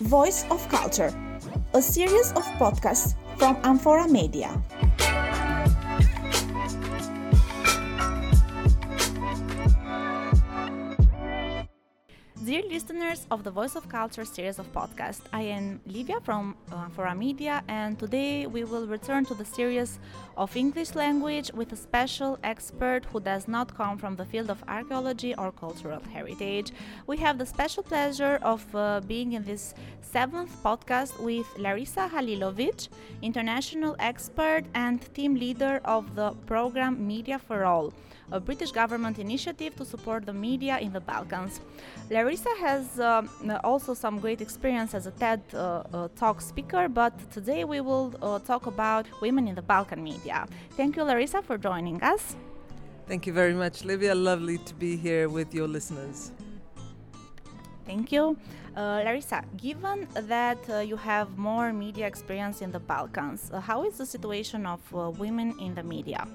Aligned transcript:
Voice 0.00 0.44
of 0.50 0.68
Culture, 0.68 1.12
a 1.72 1.82
series 1.82 2.32
of 2.32 2.44
podcasts 2.58 3.14
from 3.36 3.56
Amphora 3.64 4.08
Media. 4.08 4.62
Dear 12.44 12.62
listeners 12.68 13.26
of 13.30 13.42
the 13.42 13.50
Voice 13.50 13.74
of 13.74 13.88
Culture 13.88 14.26
series 14.26 14.58
of 14.58 14.70
podcasts, 14.74 15.22
I 15.32 15.40
am 15.40 15.80
Livia 15.86 16.20
from 16.20 16.54
uh, 16.70 17.14
Media, 17.14 17.64
and 17.68 17.98
today 17.98 18.46
we 18.46 18.64
will 18.64 18.86
return 18.86 19.24
to 19.24 19.34
the 19.34 19.46
series 19.46 19.98
of 20.36 20.54
English 20.54 20.94
language 20.94 21.50
with 21.54 21.72
a 21.72 21.76
special 21.76 22.38
expert 22.44 23.06
who 23.06 23.20
does 23.20 23.48
not 23.48 23.74
come 23.74 23.96
from 23.96 24.16
the 24.16 24.26
field 24.26 24.50
of 24.50 24.62
archaeology 24.68 25.34
or 25.36 25.52
cultural 25.52 26.02
heritage. 26.12 26.70
We 27.06 27.16
have 27.16 27.38
the 27.38 27.46
special 27.46 27.82
pleasure 27.82 28.38
of 28.42 28.62
uh, 28.76 29.00
being 29.00 29.32
in 29.32 29.44
this 29.44 29.72
seventh 30.02 30.54
podcast 30.62 31.18
with 31.18 31.46
Larisa 31.56 32.10
Halilovic, 32.10 32.88
international 33.22 33.96
expert 33.98 34.64
and 34.74 35.00
team 35.14 35.34
leader 35.34 35.80
of 35.86 36.14
the 36.14 36.32
program 36.44 37.06
Media 37.06 37.38
for 37.38 37.64
All 37.64 37.94
a 38.32 38.40
British 38.40 38.72
government 38.72 39.18
initiative 39.18 39.76
to 39.76 39.84
support 39.84 40.26
the 40.26 40.32
media 40.32 40.78
in 40.78 40.92
the 40.92 41.00
Balkans. 41.00 41.60
Larisa 42.10 42.56
has 42.58 42.98
uh, 42.98 43.22
also 43.62 43.94
some 43.94 44.18
great 44.18 44.40
experience 44.40 44.94
as 44.94 45.06
a 45.06 45.10
TED 45.12 45.42
uh, 45.52 45.82
uh, 45.92 46.08
Talk 46.16 46.40
speaker, 46.40 46.88
but 46.88 47.12
today 47.30 47.64
we 47.64 47.80
will 47.80 48.14
uh, 48.22 48.38
talk 48.40 48.66
about 48.66 49.06
women 49.20 49.48
in 49.48 49.54
the 49.54 49.62
Balkan 49.62 50.02
media. 50.02 50.46
Thank 50.76 50.96
you, 50.96 51.02
Larisa, 51.02 51.42
for 51.42 51.58
joining 51.58 52.02
us. 52.02 52.36
Thank 53.06 53.26
you 53.26 53.32
very 53.32 53.52
much, 53.52 53.84
Livia. 53.84 54.14
Lovely 54.14 54.58
to 54.58 54.74
be 54.74 54.96
here 54.96 55.28
with 55.28 55.54
your 55.54 55.68
listeners. 55.68 56.32
Thank 57.84 58.12
you. 58.12 58.36
Uh, 58.74 59.02
Larisa, 59.04 59.44
given 59.56 60.08
that 60.14 60.58
uh, 60.68 60.78
you 60.78 60.96
have 60.96 61.36
more 61.36 61.72
media 61.72 62.06
experience 62.06 62.60
in 62.60 62.72
the 62.72 62.80
Balkans, 62.80 63.50
uh, 63.52 63.60
how 63.60 63.84
is 63.84 63.98
the 63.98 64.06
situation 64.06 64.66
of 64.66 64.80
uh, 64.94 65.10
women 65.10 65.54
in 65.60 65.74
the 65.74 65.82
media? 65.82 66.26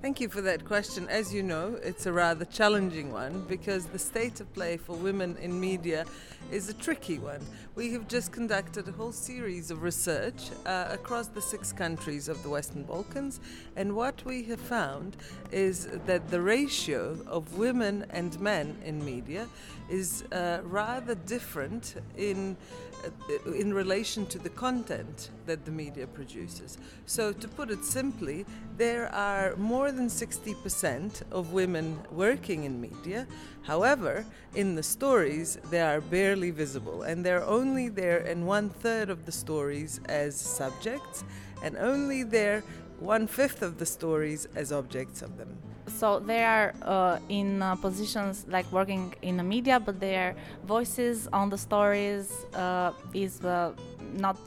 Thank 0.00 0.20
you 0.20 0.28
for 0.28 0.40
that 0.42 0.64
question. 0.64 1.08
As 1.08 1.34
you 1.34 1.42
know, 1.42 1.76
it's 1.82 2.06
a 2.06 2.12
rather 2.12 2.44
challenging 2.44 3.12
one 3.12 3.44
because 3.48 3.86
the 3.86 3.98
state 3.98 4.38
of 4.38 4.52
play 4.54 4.76
for 4.76 4.94
women 4.94 5.36
in 5.42 5.58
media 5.58 6.04
is 6.52 6.68
a 6.68 6.74
tricky 6.74 7.18
one. 7.18 7.40
We 7.74 7.92
have 7.94 8.06
just 8.06 8.30
conducted 8.30 8.86
a 8.86 8.92
whole 8.92 9.10
series 9.10 9.72
of 9.72 9.82
research 9.82 10.50
uh, 10.66 10.86
across 10.92 11.26
the 11.26 11.42
six 11.42 11.72
countries 11.72 12.28
of 12.28 12.40
the 12.44 12.48
Western 12.48 12.84
Balkans, 12.84 13.40
and 13.74 13.96
what 13.96 14.24
we 14.24 14.44
have 14.44 14.60
found 14.60 15.16
is 15.50 15.88
that 16.06 16.30
the 16.30 16.40
ratio 16.40 17.18
of 17.26 17.58
women 17.58 18.06
and 18.10 18.38
men 18.40 18.76
in 18.84 19.04
media 19.04 19.48
is 19.90 20.22
uh, 20.30 20.60
rather 20.62 21.16
different 21.16 21.96
in 22.16 22.56
Uh, 23.04 23.52
in 23.52 23.72
relation 23.72 24.26
to 24.26 24.38
the 24.38 24.48
content 24.50 25.30
that 25.46 25.64
the 25.64 25.70
media 25.70 26.06
produces. 26.06 26.78
So, 27.06 27.32
to 27.32 27.48
put 27.48 27.70
it 27.70 27.84
simply, 27.84 28.44
there 28.76 29.08
are 29.14 29.54
more 29.56 29.92
than 29.92 30.08
60% 30.08 31.22
of 31.30 31.52
women 31.52 31.98
working 32.10 32.64
in 32.64 32.80
media. 32.80 33.26
However, 33.62 34.24
in 34.54 34.74
the 34.74 34.82
stories, 34.82 35.58
they 35.70 35.80
are 35.80 36.00
barely 36.00 36.50
visible 36.50 37.02
and 37.02 37.24
they're 37.24 37.44
only 37.44 37.88
there 37.88 38.18
in 38.18 38.46
one 38.46 38.70
third 38.70 39.10
of 39.10 39.26
the 39.26 39.32
stories 39.32 40.00
as 40.06 40.34
subjects 40.36 41.24
and 41.62 41.76
only 41.76 42.22
there 42.22 42.62
one 42.98 43.26
fifth 43.26 43.62
of 43.62 43.78
the 43.78 43.86
stories 43.86 44.48
as 44.56 44.72
objects 44.72 45.22
of 45.22 45.36
them 45.38 45.56
so 45.98 46.20
they 46.20 46.44
are 46.44 46.72
uh, 46.82 47.18
in 47.28 47.60
uh, 47.60 47.74
positions 47.74 48.46
like 48.48 48.70
working 48.70 49.12
in 49.22 49.36
the 49.36 49.42
media 49.42 49.80
but 49.80 49.98
their 49.98 50.36
voices 50.64 51.28
on 51.32 51.50
the 51.50 51.58
stories 51.58 52.46
uh, 52.54 52.92
is 53.12 53.44
uh, 53.44 53.72
not 54.14 54.38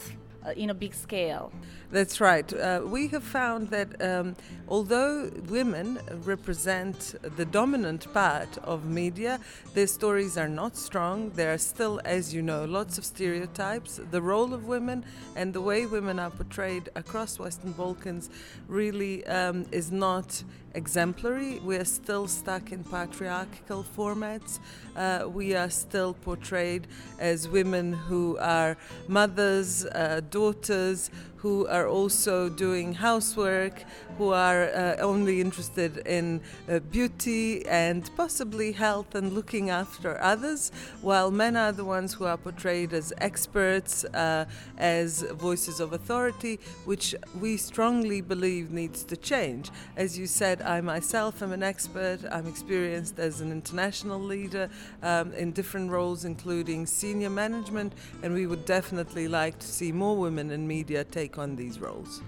uh, 0.45 0.51
in 0.55 0.69
a 0.69 0.73
big 0.73 0.93
scale 0.93 1.51
that's 1.91 2.21
right. 2.21 2.51
Uh, 2.53 2.81
we 2.85 3.07
have 3.09 3.23
found 3.23 3.69
that 3.69 4.01
um, 4.01 4.35
although 4.69 5.29
women 5.49 5.99
represent 6.23 7.15
the 7.35 7.45
dominant 7.45 8.11
part 8.13 8.57
of 8.59 8.85
media, 8.85 9.39
their 9.73 9.87
stories 9.87 10.37
are 10.37 10.47
not 10.47 10.77
strong. 10.77 11.31
There 11.31 11.53
are 11.53 11.57
still, 11.57 11.99
as 12.05 12.33
you 12.33 12.41
know, 12.41 12.63
lots 12.63 12.97
of 12.97 13.03
stereotypes. 13.03 13.99
The 14.09 14.21
role 14.21 14.53
of 14.53 14.65
women 14.67 15.03
and 15.35 15.53
the 15.53 15.61
way 15.61 15.85
women 15.85 16.17
are 16.17 16.29
portrayed 16.29 16.89
across 16.95 17.37
Western 17.37 17.73
Balkans 17.73 18.29
really 18.67 19.25
um, 19.27 19.65
is 19.71 19.91
not 19.91 20.43
exemplary. 20.73 21.59
We 21.59 21.75
are 21.77 21.85
still 21.85 22.27
stuck 22.27 22.71
in 22.71 22.83
patriarchal 22.83 23.85
formats. 23.97 24.59
Uh, 24.95 25.27
we 25.27 25.55
are 25.55 25.69
still 25.69 26.13
portrayed 26.13 26.87
as 27.19 27.47
women 27.47 27.93
who 27.93 28.37
are 28.37 28.77
mothers, 29.07 29.85
uh, 29.85 30.21
daughters, 30.29 31.09
who 31.41 31.65
are 31.67 31.87
also 31.87 32.49
doing 32.49 32.93
housework, 32.93 33.83
who 34.19 34.29
are 34.29 34.65
uh, 34.65 34.95
only 34.99 35.41
interested 35.41 35.97
in 36.05 36.39
uh, 36.69 36.77
beauty 36.91 37.65
and 37.65 38.11
possibly 38.15 38.71
health 38.71 39.15
and 39.15 39.33
looking 39.33 39.71
after 39.71 40.21
others, 40.21 40.71
while 41.01 41.31
men 41.31 41.55
are 41.55 41.71
the 41.71 41.83
ones 41.83 42.13
who 42.13 42.25
are 42.25 42.37
portrayed 42.37 42.93
as 42.93 43.11
experts, 43.17 44.03
uh, 44.13 44.45
as 44.77 45.23
voices 45.31 45.79
of 45.79 45.93
authority, 45.93 46.59
which 46.85 47.15
we 47.39 47.57
strongly 47.57 48.21
believe 48.21 48.69
needs 48.69 49.03
to 49.03 49.17
change. 49.17 49.71
As 49.97 50.19
you 50.19 50.27
said, 50.27 50.61
I 50.61 50.79
myself 50.81 51.41
am 51.41 51.53
an 51.53 51.63
expert, 51.63 52.19
I'm 52.31 52.45
experienced 52.45 53.17
as 53.17 53.41
an 53.41 53.51
international 53.51 54.19
leader 54.19 54.69
um, 55.01 55.33
in 55.33 55.53
different 55.53 55.89
roles, 55.89 56.23
including 56.23 56.85
senior 56.85 57.31
management, 57.31 57.93
and 58.21 58.35
we 58.35 58.45
would 58.45 58.65
definitely 58.65 59.27
like 59.27 59.57
to 59.57 59.67
see 59.67 59.91
more 59.91 60.15
women 60.15 60.51
in 60.51 60.67
media 60.67 61.03
take 61.03 61.30
take 61.31 61.39
on 61.39 61.55
these 61.55 61.79
roles. 61.79 62.21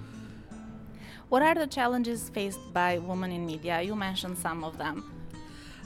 What 1.29 1.41
are 1.41 1.55
the 1.55 1.67
challenges 1.67 2.29
faced 2.29 2.59
by 2.73 2.99
women 2.99 3.31
in 3.31 3.45
media? 3.45 3.81
You 3.81 3.95
mentioned 3.95 4.37
some 4.37 4.63
of 4.63 4.77
them. 4.77 5.22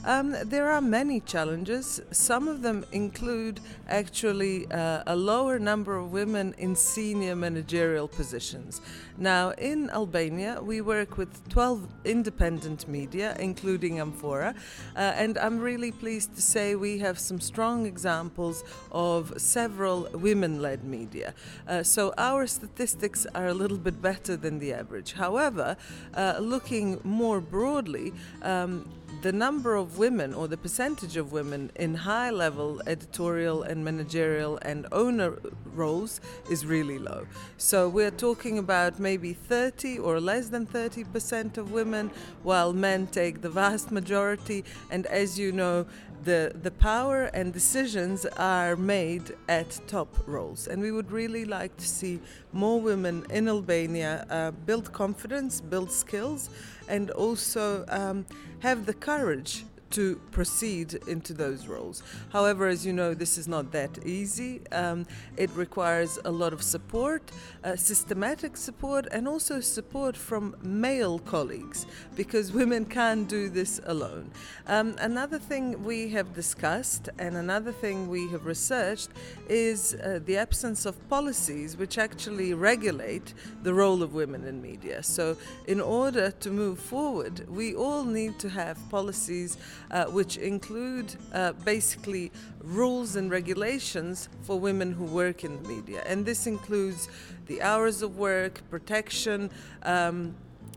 Um, 0.04 0.36
there 0.44 0.70
are 0.70 0.80
many 0.80 1.20
challenges. 1.20 2.00
Some 2.12 2.46
of 2.46 2.62
them 2.62 2.84
include 2.92 3.60
actually 3.88 4.70
uh, 4.70 5.02
a 5.06 5.16
lower 5.16 5.58
number 5.58 5.96
of 5.96 6.12
women 6.12 6.54
in 6.58 6.76
senior 6.76 7.34
managerial 7.34 8.06
positions. 8.06 8.80
Now, 9.16 9.50
in 9.50 9.90
Albania, 9.90 10.60
we 10.62 10.80
work 10.80 11.18
with 11.18 11.48
12 11.48 11.88
independent 12.04 12.86
media, 12.86 13.36
including 13.40 13.98
Amphora, 13.98 14.54
uh, 14.94 14.98
and 14.98 15.36
I'm 15.38 15.58
really 15.58 15.90
pleased 15.90 16.36
to 16.36 16.42
say 16.42 16.76
we 16.76 16.98
have 16.98 17.18
some 17.18 17.40
strong 17.40 17.84
examples 17.84 18.62
of 18.92 19.32
several 19.36 20.08
women 20.12 20.62
led 20.62 20.84
media. 20.84 21.34
Uh, 21.66 21.82
so 21.82 22.14
our 22.16 22.46
statistics 22.46 23.26
are 23.34 23.48
a 23.48 23.54
little 23.54 23.78
bit 23.78 24.00
better 24.00 24.36
than 24.36 24.60
the 24.60 24.72
average. 24.72 25.14
However, 25.14 25.76
uh, 26.14 26.36
looking 26.38 27.00
more 27.02 27.40
broadly, 27.40 28.12
um, 28.42 28.88
the 29.22 29.32
number 29.32 29.74
of 29.74 29.87
women 29.96 30.34
or 30.34 30.48
the 30.48 30.56
percentage 30.56 31.16
of 31.16 31.32
women 31.32 31.70
in 31.76 31.94
high 31.94 32.30
level 32.30 32.82
editorial 32.86 33.62
and 33.62 33.84
managerial 33.84 34.58
and 34.62 34.86
owner 34.92 35.38
roles 35.74 36.20
is 36.50 36.66
really 36.66 36.98
low. 36.98 37.26
So 37.56 37.88
we're 37.88 38.10
talking 38.10 38.58
about 38.58 38.98
maybe 38.98 39.32
30 39.32 39.98
or 40.00 40.20
less 40.20 40.48
than 40.48 40.66
30% 40.66 41.56
of 41.56 41.70
women, 41.72 42.10
while 42.42 42.72
men 42.72 43.06
take 43.06 43.40
the 43.40 43.48
vast 43.50 43.90
majority. 43.90 44.64
And 44.90 45.06
as 45.06 45.38
you 45.38 45.52
know, 45.52 45.86
the, 46.24 46.52
the 46.62 46.70
power 46.70 47.24
and 47.32 47.52
decisions 47.52 48.26
are 48.36 48.76
made 48.76 49.34
at 49.48 49.80
top 49.86 50.08
roles. 50.26 50.66
And 50.66 50.82
we 50.82 50.90
would 50.90 51.10
really 51.10 51.44
like 51.44 51.76
to 51.76 51.86
see 51.86 52.20
more 52.52 52.80
women 52.80 53.24
in 53.30 53.48
Albania 53.48 54.26
uh, 54.28 54.50
build 54.50 54.92
confidence, 54.92 55.60
build 55.60 55.92
skills, 55.92 56.50
and 56.88 57.10
also 57.12 57.84
um, 57.88 58.26
have 58.60 58.86
the 58.86 58.94
courage 58.94 59.64
to 59.90 60.16
proceed 60.30 60.94
into 61.06 61.32
those 61.32 61.66
roles. 61.66 62.02
However, 62.30 62.66
as 62.66 62.84
you 62.84 62.92
know, 62.92 63.14
this 63.14 63.38
is 63.38 63.48
not 63.48 63.72
that 63.72 64.06
easy. 64.06 64.60
Um, 64.72 65.06
it 65.36 65.50
requires 65.54 66.18
a 66.24 66.30
lot 66.30 66.52
of 66.52 66.62
support, 66.62 67.22
uh, 67.64 67.76
systematic 67.76 68.56
support, 68.56 69.06
and 69.10 69.26
also 69.26 69.60
support 69.60 70.16
from 70.16 70.56
male 70.62 71.18
colleagues 71.18 71.86
because 72.16 72.52
women 72.60 72.84
can't 72.84 73.28
do 73.28 73.48
this 73.48 73.80
alone. 73.84 74.30
Um, 74.66 74.96
another 75.00 75.38
thing 75.38 75.84
we 75.84 76.08
have 76.10 76.34
discussed 76.34 77.08
and 77.18 77.36
another 77.36 77.72
thing 77.72 78.08
we 78.08 78.28
have 78.28 78.46
researched 78.46 79.10
is 79.48 79.94
uh, 79.94 80.20
the 80.24 80.36
absence 80.36 80.84
of 80.86 81.08
policies 81.08 81.76
which 81.76 81.98
actually 81.98 82.54
regulate 82.54 83.34
the 83.62 83.72
role 83.72 84.02
of 84.02 84.14
women 84.14 84.44
in 84.44 84.60
media. 84.60 85.02
So, 85.02 85.36
in 85.66 85.80
order 85.80 86.30
to 86.30 86.50
move 86.50 86.78
forward, 86.78 87.48
we 87.48 87.74
all 87.74 88.04
need 88.04 88.38
to 88.40 88.48
have 88.48 88.76
policies 88.90 89.56
uh, 89.90 90.04
which 90.06 90.36
include 90.36 91.14
uh, 91.32 91.52
basically 91.64 92.30
rules 92.62 93.16
and 93.16 93.30
regulations 93.30 94.28
for 94.42 94.58
women 94.58 94.92
who 94.92 95.04
work 95.04 95.44
in 95.44 95.62
the 95.62 95.68
media. 95.68 96.02
And 96.06 96.24
this 96.24 96.46
includes 96.46 97.08
the 97.46 97.62
hours 97.62 98.02
of 98.02 98.18
work, 98.18 98.60
protection. 98.70 99.50
Um, 99.82 100.34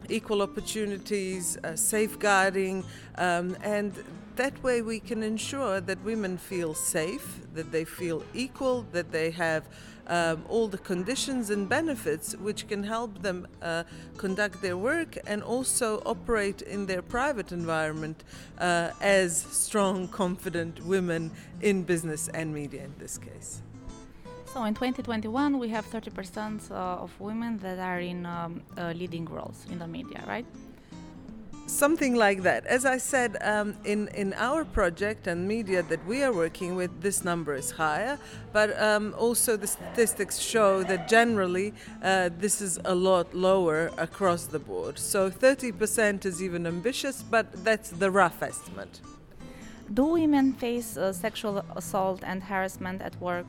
equal 0.09 0.41
opportunities, 0.41 1.57
uh, 1.63 1.75
safeguarding, 1.75 2.83
um, 3.17 3.55
and 3.63 3.93
that 4.41 4.63
way 4.63 4.81
we 4.81 4.99
can 4.99 5.21
ensure 5.21 5.79
that 5.79 6.03
women 6.03 6.35
feel 6.35 6.73
safe, 6.73 7.41
that 7.53 7.71
they 7.71 7.85
feel 7.85 8.23
equal, 8.33 8.81
that 8.91 9.11
they 9.11 9.29
have 9.29 9.63
um, 10.07 10.43
all 10.49 10.67
the 10.67 10.79
conditions 10.79 11.51
and 11.51 11.69
benefits 11.69 12.35
which 12.37 12.67
can 12.67 12.81
help 12.83 13.21
them 13.21 13.47
uh, 13.61 13.83
conduct 14.17 14.59
their 14.63 14.77
work 14.77 15.15
and 15.27 15.43
also 15.43 16.01
operate 16.07 16.63
in 16.63 16.87
their 16.87 17.03
private 17.03 17.51
environment 17.51 18.23
uh, 18.57 18.89
as 18.99 19.37
strong, 19.37 20.07
confident 20.07 20.83
women 20.87 21.29
in 21.61 21.83
business 21.83 22.27
and 22.29 22.51
media 22.51 22.83
in 22.83 22.95
this 22.97 23.19
case. 23.19 23.61
So 24.51 24.63
in 24.63 24.73
2021, 24.73 25.59
we 25.59 25.69
have 25.69 25.85
30% 25.85 26.71
uh, 26.71 26.73
of 26.73 27.11
women 27.19 27.59
that 27.59 27.77
are 27.77 27.99
in 27.99 28.25
um, 28.25 28.63
uh, 28.75 28.91
leading 28.95 29.25
roles 29.25 29.67
in 29.71 29.77
the 29.77 29.87
media, 29.87 30.23
right? 30.27 30.47
Something 31.67 32.15
like 32.15 32.43
that. 32.43 32.65
As 32.65 32.85
I 32.85 32.97
said, 32.97 33.37
um, 33.41 33.75
in, 33.85 34.09
in 34.09 34.33
our 34.33 34.65
project 34.65 35.27
and 35.27 35.47
media 35.47 35.81
that 35.83 36.05
we 36.05 36.21
are 36.23 36.33
working 36.33 36.75
with, 36.75 37.01
this 37.01 37.23
number 37.23 37.55
is 37.55 37.71
higher, 37.71 38.19
but 38.51 38.79
um, 38.81 39.15
also 39.17 39.55
the 39.55 39.67
statistics 39.67 40.37
show 40.37 40.83
that 40.83 41.07
generally 41.07 41.73
uh, 42.03 42.29
this 42.37 42.61
is 42.61 42.79
a 42.85 42.93
lot 42.93 43.33
lower 43.33 43.91
across 43.97 44.45
the 44.45 44.59
board. 44.59 44.99
So 44.99 45.31
30% 45.31 46.25
is 46.25 46.43
even 46.43 46.67
ambitious, 46.67 47.23
but 47.23 47.63
that's 47.63 47.89
the 47.89 48.11
rough 48.11 48.43
estimate. 48.43 48.99
Do 49.93 50.05
women 50.05 50.53
face 50.53 50.97
uh, 50.97 51.13
sexual 51.13 51.65
assault 51.75 52.21
and 52.23 52.43
harassment 52.43 53.01
at 53.01 53.19
work 53.19 53.47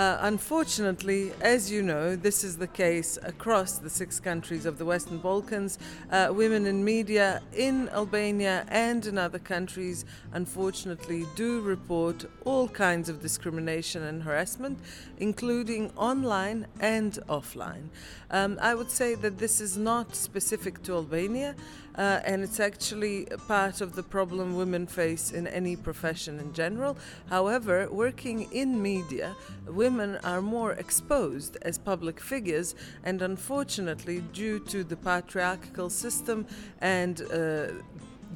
uh, 0.00 0.16
unfortunately, 0.22 1.30
as 1.42 1.70
you 1.70 1.82
know, 1.82 2.16
this 2.16 2.42
is 2.42 2.56
the 2.56 2.66
case 2.66 3.18
across 3.22 3.76
the 3.76 3.90
six 3.90 4.18
countries 4.18 4.64
of 4.64 4.78
the 4.78 4.84
Western 4.86 5.18
Balkans. 5.18 5.78
Uh, 6.10 6.28
women 6.32 6.64
in 6.64 6.82
media 6.82 7.42
in 7.52 7.86
Albania 7.90 8.64
and 8.68 9.04
in 9.04 9.18
other 9.18 9.38
countries, 9.38 10.06
unfortunately, 10.32 11.26
do 11.36 11.60
report 11.60 12.24
all 12.46 12.66
kinds 12.66 13.10
of 13.10 13.20
discrimination 13.20 14.02
and 14.04 14.22
harassment, 14.22 14.78
including 15.18 15.90
online 15.98 16.66
and 16.80 17.18
offline. 17.28 17.90
Um, 18.30 18.58
I 18.62 18.74
would 18.74 18.90
say 18.90 19.16
that 19.16 19.36
this 19.36 19.60
is 19.60 19.76
not 19.76 20.16
specific 20.16 20.82
to 20.84 20.94
Albania. 20.94 21.54
Uh, 21.96 22.20
and 22.24 22.42
it's 22.42 22.60
actually 22.60 23.26
part 23.48 23.80
of 23.80 23.94
the 23.96 24.02
problem 24.02 24.56
women 24.56 24.86
face 24.86 25.32
in 25.32 25.46
any 25.48 25.74
profession 25.76 26.38
in 26.38 26.52
general. 26.52 26.96
However, 27.28 27.88
working 27.90 28.50
in 28.52 28.80
media, 28.80 29.34
women 29.66 29.89
are 29.98 30.40
more 30.40 30.72
exposed 30.72 31.56
as 31.62 31.78
public 31.78 32.20
figures, 32.20 32.74
and 33.02 33.22
unfortunately, 33.22 34.20
due 34.32 34.60
to 34.60 34.84
the 34.84 34.96
patriarchal 34.96 35.90
system 35.90 36.46
and 36.80 37.22
uh, 37.32 37.68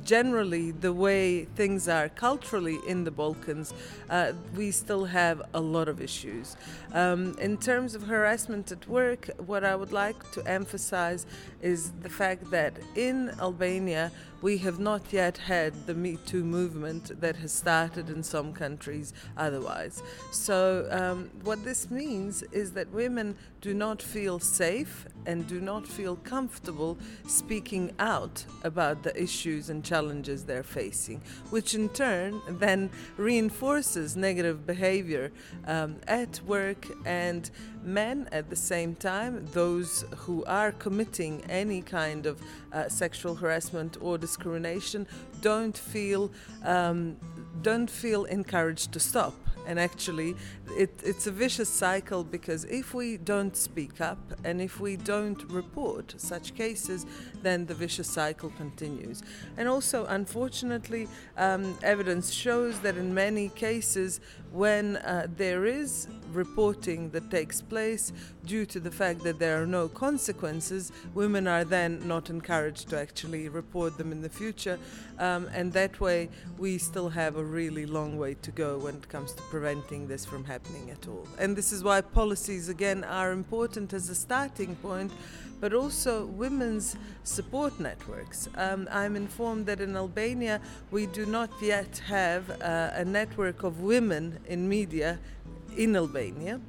generally 0.02 0.70
the 0.70 0.92
way 0.92 1.44
things 1.56 1.88
are 1.88 2.08
culturally 2.08 2.78
in 2.86 3.04
the 3.04 3.10
Balkans, 3.10 3.72
uh, 4.10 4.32
we 4.56 4.70
still 4.70 5.04
have 5.04 5.42
a 5.54 5.60
lot 5.60 5.88
of 5.88 6.00
issues. 6.00 6.56
Um, 6.92 7.36
in 7.38 7.56
terms 7.56 7.94
of 7.94 8.06
harassment 8.06 8.72
at 8.72 8.88
work, 8.88 9.30
what 9.38 9.64
I 9.64 9.76
would 9.76 9.92
like 9.92 10.30
to 10.32 10.46
emphasize 10.46 11.26
is 11.62 11.92
the 12.02 12.10
fact 12.10 12.50
that 12.50 12.74
in 12.94 13.30
Albania, 13.40 14.10
we 14.42 14.58
have 14.58 14.78
not 14.78 15.10
yet 15.10 15.38
had 15.38 15.86
the 15.86 15.94
Me 15.94 16.18
Too 16.26 16.44
movement 16.44 17.18
that 17.20 17.36
has 17.36 17.50
started 17.50 18.10
in 18.10 18.22
some 18.22 18.52
countries 18.52 19.14
otherwise. 19.38 20.02
So, 20.32 20.86
um, 20.90 21.30
what 21.44 21.64
this 21.64 21.90
means 21.90 22.42
is 22.52 22.72
that 22.72 22.92
women 22.92 23.36
do 23.62 23.72
not 23.72 24.02
feel 24.02 24.38
safe 24.38 25.06
and 25.24 25.46
do 25.46 25.60
not 25.60 25.86
feel 25.86 26.16
comfortable 26.16 26.98
speaking 27.26 27.92
out 27.98 28.44
about 28.64 29.02
the 29.02 29.18
issues 29.20 29.70
and 29.70 29.82
challenges 29.84 30.44
they're 30.44 30.62
facing, 30.62 31.20
which 31.50 31.74
in 31.74 31.88
turn 31.90 32.40
then 32.48 32.90
reinforces 33.16 34.16
negative 34.16 34.66
behavior 34.66 35.30
um, 35.66 35.96
at 36.08 36.40
work 36.46 36.86
and 37.04 37.50
men 37.82 38.28
at 38.32 38.50
the 38.50 38.56
same 38.56 38.94
time, 38.94 39.46
those 39.52 40.04
who 40.16 40.44
are 40.46 40.72
committing 40.72 41.42
any 41.48 41.82
kind 41.82 42.26
of 42.26 42.40
uh, 42.72 42.88
sexual 42.88 43.34
harassment 43.34 43.96
or 44.00 44.18
discrimination, 44.18 45.06
don't 45.40 45.76
feel 45.76 46.30
um, 46.64 47.16
don't 47.62 47.90
feel 47.90 48.24
encouraged 48.24 48.92
to 48.92 49.00
stop 49.00 49.34
and 49.66 49.78
actually, 49.78 50.36
it, 50.76 50.90
it's 51.04 51.26
a 51.26 51.30
vicious 51.30 51.68
cycle 51.68 52.24
because 52.24 52.64
if 52.64 52.94
we 52.94 53.16
don't 53.16 53.56
speak 53.56 54.00
up 54.00 54.18
and 54.44 54.60
if 54.60 54.80
we 54.80 54.96
don't 54.96 55.42
report 55.50 56.14
such 56.16 56.54
cases, 56.54 57.06
then 57.42 57.66
the 57.66 57.74
vicious 57.74 58.08
cycle 58.08 58.50
continues. 58.56 59.22
And 59.56 59.68
also, 59.68 60.06
unfortunately, 60.06 61.08
um, 61.36 61.76
evidence 61.82 62.32
shows 62.32 62.78
that 62.80 62.96
in 62.96 63.14
many 63.14 63.48
cases, 63.50 64.20
when 64.52 64.96
uh, 64.96 65.26
there 65.36 65.64
is 65.64 66.08
reporting 66.34 67.10
that 67.10 67.30
takes 67.30 67.60
place 67.60 68.12
due 68.44 68.66
to 68.66 68.80
the 68.80 68.90
fact 68.90 69.22
that 69.24 69.38
there 69.38 69.62
are 69.62 69.66
no 69.66 69.88
consequences, 69.88 70.92
women 71.14 71.46
are 71.46 71.64
then 71.64 72.06
not 72.06 72.30
encouraged 72.30 72.88
to 72.90 72.98
actually 72.98 73.48
report 73.48 73.96
them 73.98 74.12
in 74.12 74.20
the 74.22 74.28
future. 74.28 74.78
Um, 75.18 75.48
and 75.54 75.72
that 75.72 76.00
way, 76.00 76.28
we 76.58 76.78
still 76.78 77.08
have 77.08 77.36
a 77.36 77.44
really 77.44 77.86
long 77.86 78.18
way 78.18 78.34
to 78.42 78.50
go 78.50 78.78
when 78.78 78.94
it 78.96 79.08
comes 79.08 79.32
to 79.32 79.42
preventing 79.44 80.08
this 80.08 80.24
from 80.24 80.44
happening 80.44 80.90
at 80.90 81.08
all. 81.08 81.26
And 81.38 81.56
this 81.56 81.72
is 81.72 81.82
why 81.82 82.00
policies, 82.00 82.68
again, 82.68 83.04
are 83.04 83.32
important 83.32 83.92
as 83.92 84.08
a 84.08 84.14
starting 84.14 84.76
point, 84.76 85.12
but 85.60 85.72
also 85.72 86.26
women's 86.26 86.96
support 87.22 87.78
networks. 87.80 88.48
Um, 88.56 88.88
I'm 88.90 89.16
informed 89.16 89.66
that 89.66 89.80
in 89.80 89.96
Albania, 89.96 90.60
we 90.90 91.06
do 91.06 91.24
not 91.24 91.50
yet 91.62 92.02
have 92.06 92.50
uh, 92.50 92.90
a 92.92 93.04
network 93.04 93.62
of 93.62 93.80
women 93.80 94.38
in 94.46 94.68
media 94.68 95.18
in 95.76 95.96
Albania. 95.96 96.60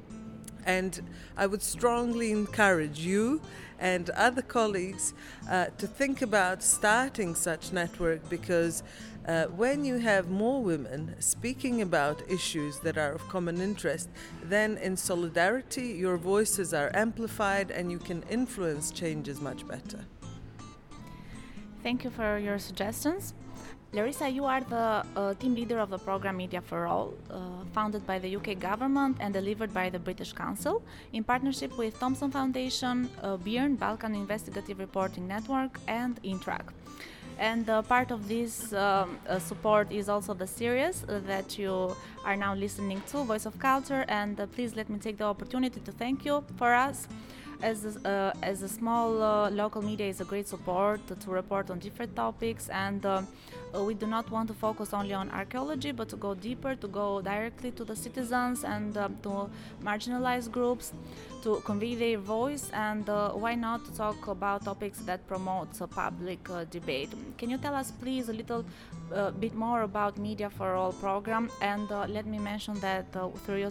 And 0.64 1.00
I 1.36 1.46
would 1.46 1.62
strongly 1.62 2.32
encourage 2.32 2.98
you 2.98 3.40
and 3.78 4.10
other 4.10 4.42
colleagues 4.42 5.14
uh, 5.48 5.66
to 5.78 5.86
think 5.86 6.22
about 6.22 6.62
starting 6.62 7.34
such 7.34 7.72
network 7.72 8.28
because 8.28 8.82
uh, 9.26 9.46
when 9.46 9.84
you 9.84 9.98
have 9.98 10.30
more 10.30 10.62
women 10.62 11.14
speaking 11.18 11.82
about 11.82 12.22
issues 12.30 12.78
that 12.80 12.96
are 12.96 13.12
of 13.12 13.28
common 13.28 13.60
interest, 13.60 14.08
then 14.44 14.78
in 14.78 14.96
solidarity 14.96 15.88
your 15.88 16.16
voices 16.16 16.72
are 16.72 16.90
amplified 16.94 17.70
and 17.70 17.90
you 17.90 17.98
can 17.98 18.22
influence 18.30 18.90
changes 18.90 19.40
much 19.40 19.66
better. 19.66 20.04
Thank 21.82 22.04
you 22.04 22.10
for 22.10 22.38
your 22.38 22.58
suggestions. 22.58 23.34
Larisa, 23.96 24.30
you 24.30 24.44
are 24.44 24.60
the 24.60 25.02
uh, 25.16 25.32
team 25.40 25.54
leader 25.54 25.78
of 25.78 25.88
the 25.88 25.96
program 25.96 26.36
Media 26.36 26.60
for 26.60 26.86
All, 26.86 27.14
uh, 27.30 27.64
founded 27.72 28.06
by 28.06 28.18
the 28.18 28.36
UK 28.36 28.58
government 28.58 29.16
and 29.20 29.32
delivered 29.32 29.72
by 29.72 29.88
the 29.88 29.98
British 29.98 30.34
Council 30.34 30.82
in 31.14 31.24
partnership 31.24 31.78
with 31.78 31.98
Thomson 31.98 32.30
Foundation, 32.30 33.08
uh, 33.22 33.38
Balkan 33.38 34.14
Investigative 34.14 34.78
Reporting 34.78 35.26
Network, 35.26 35.80
and 35.88 36.22
Intrac. 36.22 36.66
And 37.38 37.70
uh, 37.70 37.80
part 37.80 38.10
of 38.10 38.28
this 38.28 38.74
um, 38.74 39.18
uh, 39.26 39.38
support 39.38 39.90
is 39.90 40.10
also 40.10 40.34
the 40.34 40.46
series 40.46 41.02
uh, 41.04 41.22
that 41.26 41.58
you 41.58 41.96
are 42.26 42.36
now 42.36 42.54
listening 42.54 43.00
to, 43.10 43.24
Voice 43.24 43.46
of 43.46 43.58
Culture. 43.58 44.04
And 44.08 44.36
please 44.52 44.76
let 44.76 44.90
me 44.90 44.98
take 44.98 45.16
the 45.16 45.24
opportunity 45.24 45.80
to 45.80 45.92
thank 45.92 46.26
you 46.26 46.44
for 46.58 46.74
us 46.74 47.08
as 47.62 47.96
a, 48.04 48.08
uh, 48.08 48.32
as 48.42 48.62
a 48.62 48.68
small 48.68 49.22
uh, 49.22 49.50
local 49.50 49.82
media 49.82 50.06
is 50.06 50.20
a 50.20 50.24
great 50.24 50.48
support 50.48 51.00
to, 51.06 51.30
report 51.30 51.70
on 51.70 51.78
different 51.78 52.14
topics 52.14 52.68
and 52.68 53.04
uh, 53.04 53.10
uh, 53.10 53.22
we 53.84 53.94
do 53.94 54.06
not 54.06 54.30
want 54.30 54.48
to 54.48 54.54
focus 54.54 54.92
only 54.92 55.14
on 55.14 55.30
archaeology 55.30 55.92
but 55.92 56.08
to 56.08 56.16
go 56.16 56.34
deeper 56.34 56.74
to 56.74 56.88
go 56.88 57.20
directly 57.20 57.70
to 57.70 57.84
the 57.84 57.96
citizens 57.96 58.64
and 58.64 58.96
um, 58.96 59.16
to 59.22 59.50
marginalized 59.82 60.50
groups 60.50 60.92
to 61.42 61.56
convey 61.64 61.94
their 61.94 62.18
voice 62.18 62.70
and 62.72 63.08
uh, 63.08 63.30
why 63.30 63.54
not 63.54 63.80
talk 63.94 64.26
about 64.26 64.64
topics 64.64 64.98
that 65.00 65.26
promote 65.26 65.68
public 65.90 66.48
uh, 66.50 66.64
debate 66.70 67.10
can 67.38 67.50
you 67.50 67.58
tell 67.58 67.74
us 67.74 67.90
please 67.90 68.28
a 68.28 68.32
little 68.32 68.64
bit 69.38 69.54
more 69.54 69.82
about 69.82 70.18
media 70.18 70.50
for 70.50 70.74
all 70.74 70.92
program 70.92 71.48
and 71.60 71.88
let 71.90 72.26
me 72.26 72.38
mention 72.38 72.74
that 72.80 73.06
through 73.44 73.58
your 73.58 73.70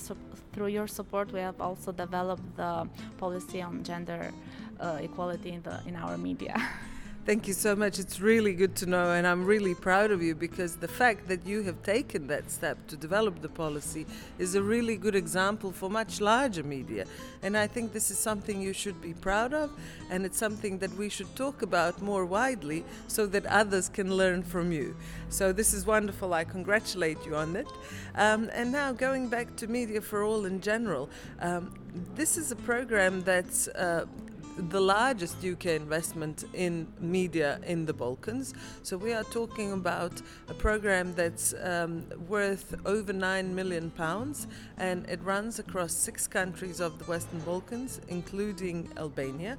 through 0.53 0.67
your 0.67 0.87
support 0.87 1.31
we 1.33 1.39
have 1.39 1.59
also 1.59 1.91
developed 1.91 2.55
the 2.55 2.87
policy 3.17 3.61
on 3.61 3.83
gender 3.83 4.31
uh, 4.79 4.99
equality 5.01 5.51
in, 5.51 5.61
the, 5.63 5.81
in 5.87 5.95
our 5.95 6.17
media. 6.17 6.55
Thank 7.25 7.47
you 7.47 7.55
so 7.55 7.75
much. 7.75 7.97
It's 7.97 8.19
really 8.19 8.53
good 8.53 8.75
to 8.75 8.85
know, 8.85 9.13
and 9.13 9.25
I'm 9.25 9.45
really 9.45 9.73
proud 9.73 10.11
of 10.11 10.21
you 10.21 10.35
because 10.35 10.75
the 10.75 10.87
fact 10.87 11.27
that 11.27 11.43
you 11.43 11.63
have 11.63 11.81
taken 11.81 12.27
that 12.27 12.51
step 12.51 12.77
to 12.85 12.95
develop 12.95 13.41
the 13.41 13.49
policy 13.49 14.05
is 14.37 14.53
a 14.53 14.61
really 14.61 14.95
good 14.95 15.15
example 15.15 15.71
for 15.71 15.89
much 15.89 16.21
larger 16.21 16.61
media. 16.61 17.05
And 17.41 17.57
I 17.57 17.65
think 17.65 17.93
this 17.93 18.11
is 18.11 18.19
something 18.19 18.61
you 18.61 18.73
should 18.73 19.01
be 19.01 19.13
proud 19.13 19.55
of, 19.55 19.71
and 20.11 20.23
it's 20.23 20.37
something 20.37 20.77
that 20.77 20.93
we 20.97 21.09
should 21.09 21.35
talk 21.35 21.63
about 21.63 21.99
more 21.99 22.25
widely 22.25 22.85
so 23.07 23.25
that 23.25 23.47
others 23.47 23.89
can 23.89 24.15
learn 24.15 24.43
from 24.43 24.71
you. 24.71 24.95
So 25.29 25.51
this 25.51 25.73
is 25.73 25.83
wonderful. 25.83 26.31
I 26.31 26.43
congratulate 26.43 27.17
you 27.25 27.35
on 27.35 27.55
it. 27.55 27.67
Um, 28.13 28.51
and 28.53 28.71
now 28.71 28.91
going 28.91 29.29
back 29.29 29.55
to 29.55 29.65
Media 29.65 29.99
for 29.99 30.21
All 30.21 30.45
in 30.45 30.61
general, 30.61 31.09
um, 31.39 31.73
this 32.13 32.37
is 32.37 32.51
a 32.51 32.55
program 32.55 33.23
that's 33.23 33.67
uh, 33.69 34.05
the 34.57 34.79
largest 34.79 35.43
UK 35.43 35.67
investment 35.67 36.45
in 36.53 36.87
media 36.99 37.59
in 37.65 37.85
the 37.85 37.93
Balkans. 37.93 38.53
So 38.83 38.97
we 38.97 39.13
are 39.13 39.23
talking 39.23 39.73
about 39.73 40.21
a 40.47 40.53
program 40.53 41.13
that's 41.13 41.53
um, 41.61 42.05
worth 42.27 42.75
over 42.85 43.11
nine 43.11 43.53
million 43.53 43.91
pounds, 43.91 44.47
and 44.77 45.05
it 45.09 45.21
runs 45.23 45.59
across 45.59 45.93
six 45.93 46.27
countries 46.27 46.79
of 46.79 46.97
the 46.99 47.05
Western 47.05 47.39
Balkans, 47.39 47.99
including 48.07 48.89
Albania. 48.97 49.57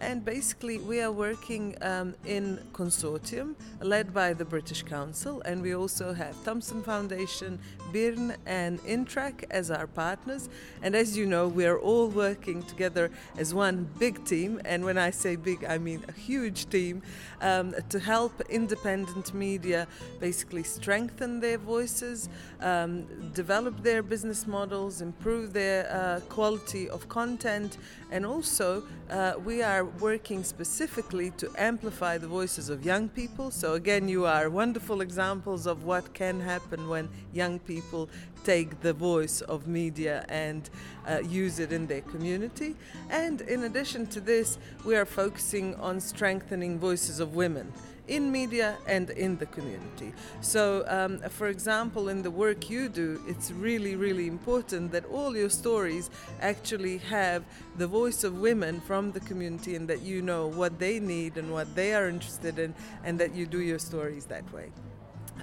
And 0.00 0.24
basically, 0.24 0.78
we 0.78 1.00
are 1.00 1.10
working 1.10 1.74
um, 1.82 2.14
in 2.24 2.58
consortium 2.72 3.56
led 3.80 4.14
by 4.14 4.32
the 4.32 4.44
British 4.44 4.84
Council, 4.84 5.42
and 5.42 5.60
we 5.60 5.74
also 5.74 6.12
have 6.12 6.36
Thomson 6.44 6.82
Foundation, 6.84 7.58
BIRN, 7.92 8.36
and 8.46 8.78
Intrac 8.84 9.44
as 9.50 9.72
our 9.72 9.88
partners. 9.88 10.48
And 10.82 10.94
as 10.94 11.16
you 11.16 11.26
know, 11.26 11.48
we 11.48 11.66
are 11.66 11.78
all 11.78 12.06
working 12.08 12.62
together 12.62 13.10
as 13.36 13.52
one 13.52 13.88
big 13.98 14.24
team. 14.24 14.60
And 14.64 14.84
when 14.84 14.98
I 14.98 15.10
say 15.10 15.34
big, 15.34 15.64
I 15.64 15.78
mean 15.78 16.04
a 16.06 16.12
huge 16.12 16.68
team 16.68 17.02
um, 17.40 17.74
to 17.88 17.98
help 17.98 18.40
independent 18.48 19.34
media 19.34 19.88
basically 20.20 20.62
strengthen 20.62 21.40
their 21.40 21.58
voices, 21.58 22.28
um, 22.60 23.04
develop 23.32 23.82
their 23.82 24.02
business 24.04 24.46
models, 24.46 25.00
improve 25.00 25.52
their 25.52 25.90
uh, 25.90 26.20
quality 26.28 26.88
of 26.88 27.08
content, 27.08 27.78
and 28.10 28.24
also 28.24 28.84
uh, 29.10 29.34
we 29.44 29.62
are 29.62 29.87
working 30.00 30.44
specifically 30.44 31.30
to 31.32 31.50
amplify 31.56 32.18
the 32.18 32.26
voices 32.26 32.68
of 32.68 32.84
young 32.84 33.08
people. 33.08 33.50
So, 33.50 33.74
again, 33.74 34.08
you 34.08 34.26
are 34.26 34.50
wonderful 34.50 35.00
examples 35.00 35.66
of 35.66 35.84
what 35.84 36.14
can 36.14 36.40
happen 36.40 36.88
when 36.88 37.08
young 37.32 37.58
people 37.58 38.08
take 38.44 38.80
the 38.80 38.92
voice 38.92 39.40
of 39.42 39.66
media 39.66 40.24
and 40.28 40.70
uh, 41.06 41.20
use 41.20 41.58
it 41.58 41.72
in 41.72 41.86
their 41.86 42.02
community. 42.02 42.76
And 43.10 43.40
in 43.42 43.64
addition 43.64 44.06
to 44.08 44.20
this, 44.20 44.58
we 44.84 44.96
are 44.96 45.04
focusing 45.04 45.74
on 45.76 46.00
strengthening 46.00 46.78
voices 46.78 47.20
of 47.20 47.34
women 47.34 47.72
in 48.08 48.32
media 48.32 48.76
and 48.86 49.10
in 49.10 49.36
the 49.36 49.46
community. 49.46 50.12
So, 50.40 50.84
um, 50.88 51.18
for 51.30 51.48
example, 51.48 52.08
in 52.08 52.22
the 52.22 52.30
work 52.30 52.70
you 52.70 52.88
do, 52.88 53.20
it's 53.26 53.50
really, 53.50 53.96
really 53.96 54.26
important 54.26 54.92
that 54.92 55.04
all 55.06 55.36
your 55.36 55.50
stories 55.50 56.10
actually 56.40 56.98
have 56.98 57.44
the 57.76 57.86
voice 57.86 58.24
of 58.24 58.40
women 58.40 58.80
from 58.80 59.12
the 59.12 59.20
community 59.20 59.76
and 59.76 59.86
that 59.88 60.02
you 60.02 60.22
know 60.22 60.46
what 60.46 60.78
they 60.78 60.98
need 60.98 61.36
and 61.36 61.52
what 61.52 61.74
they 61.74 61.94
are 61.94 62.08
interested 62.08 62.58
in, 62.58 62.74
and 63.04 63.18
that 63.20 63.34
you 63.34 63.46
do 63.46 63.60
your 63.60 63.78
stories 63.78 64.24
that 64.26 64.50
way. 64.52 64.72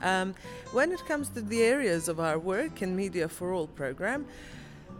Um, 0.02 0.36
when 0.74 0.92
it 0.92 1.06
comes 1.08 1.30
to 1.30 1.42
the 1.42 1.64
areas 1.64 2.10
of 2.10 2.20
our 2.20 2.38
work 2.38 2.82
in 2.82 2.96
Media 2.96 3.30
for 3.30 3.54
All 3.54 3.68
program, 3.68 4.26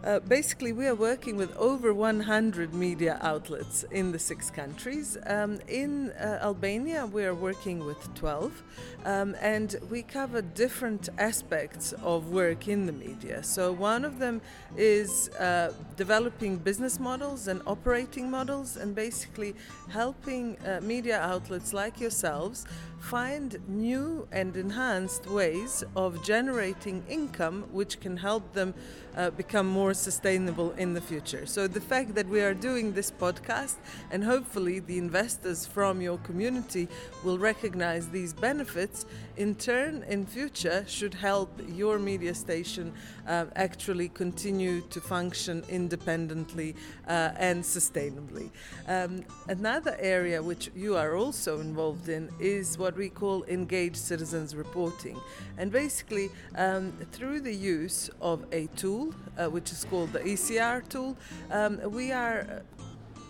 uh, 0.04 0.20
basically, 0.20 0.72
we 0.72 0.86
are 0.86 0.94
working 0.94 1.36
with 1.36 1.56
over 1.56 1.92
100 1.92 2.74
media 2.74 3.18
outlets 3.22 3.84
in 3.90 4.12
the 4.12 4.18
six 4.18 4.50
countries. 4.50 5.16
Um, 5.26 5.58
in 5.68 6.10
uh, 6.12 6.38
Albania, 6.42 7.06
we 7.06 7.24
are 7.24 7.34
working 7.34 7.84
with 7.84 8.14
12, 8.14 8.62
um, 9.04 9.34
and 9.40 9.76
we 9.90 10.02
cover 10.02 10.42
different 10.42 11.08
aspects 11.18 11.92
of 12.02 12.30
work 12.30 12.68
in 12.68 12.86
the 12.86 12.92
media. 12.92 13.42
So, 13.42 13.72
one 13.72 14.04
of 14.04 14.18
them 14.18 14.40
is 14.76 15.28
uh, 15.30 15.72
developing 15.96 16.58
business 16.58 17.00
models 17.00 17.48
and 17.48 17.60
operating 17.66 18.30
models, 18.30 18.76
and 18.76 18.94
basically 18.94 19.54
helping 19.88 20.56
uh, 20.58 20.80
media 20.82 21.18
outlets 21.20 21.72
like 21.72 22.00
yourselves 22.00 22.64
find 23.00 23.58
new 23.68 24.26
and 24.32 24.56
enhanced 24.56 25.26
ways 25.26 25.84
of 25.94 26.24
generating 26.24 27.04
income 27.08 27.64
which 27.70 28.00
can 28.00 28.16
help 28.16 28.52
them 28.52 28.74
uh, 29.16 29.30
become 29.30 29.66
more 29.66 29.94
sustainable 29.94 30.72
in 30.72 30.94
the 30.94 31.00
future. 31.00 31.46
So, 31.46 31.66
the 31.66 31.80
fact 31.80 32.14
that 32.14 32.28
we 32.28 32.40
are 32.40 32.54
doing 32.54 32.92
this 32.92 33.10
podcast 33.10 33.76
and 34.10 34.22
hopefully 34.22 34.80
the 34.80 34.98
investors 34.98 35.66
from 35.66 36.00
your 36.00 36.18
community 36.18 36.88
will 37.24 37.38
recognize 37.38 38.08
these 38.08 38.32
benefits, 38.32 39.06
in 39.36 39.54
turn, 39.54 40.04
in 40.08 40.26
future, 40.26 40.84
should 40.86 41.14
help 41.14 41.50
your 41.68 41.98
media 41.98 42.34
station 42.34 42.92
uh, 43.26 43.46
actually 43.56 44.08
continue 44.08 44.80
to 44.90 45.00
function 45.00 45.62
independently 45.68 46.74
uh, 47.08 47.30
and 47.36 47.62
sustainably. 47.62 48.50
Um, 48.88 49.24
another 49.48 49.96
area 49.98 50.42
which 50.42 50.70
you 50.74 50.96
are 50.96 51.16
also 51.16 51.60
involved 51.60 52.08
in 52.08 52.30
is 52.40 52.78
what 52.78 52.96
we 52.96 53.08
call 53.08 53.44
engaged 53.44 53.96
citizens 53.96 54.54
reporting. 54.54 55.18
And 55.58 55.72
basically, 55.72 56.30
um, 56.56 56.92
through 57.12 57.40
the 57.40 57.54
use 57.54 58.10
of 58.20 58.44
a 58.52 58.66
tool, 58.76 59.05
uh, 59.38 59.46
which 59.46 59.72
is 59.72 59.84
called 59.84 60.12
the 60.12 60.20
ECR 60.20 60.88
tool, 60.88 61.16
um, 61.50 61.80
we 61.90 62.12
are 62.12 62.62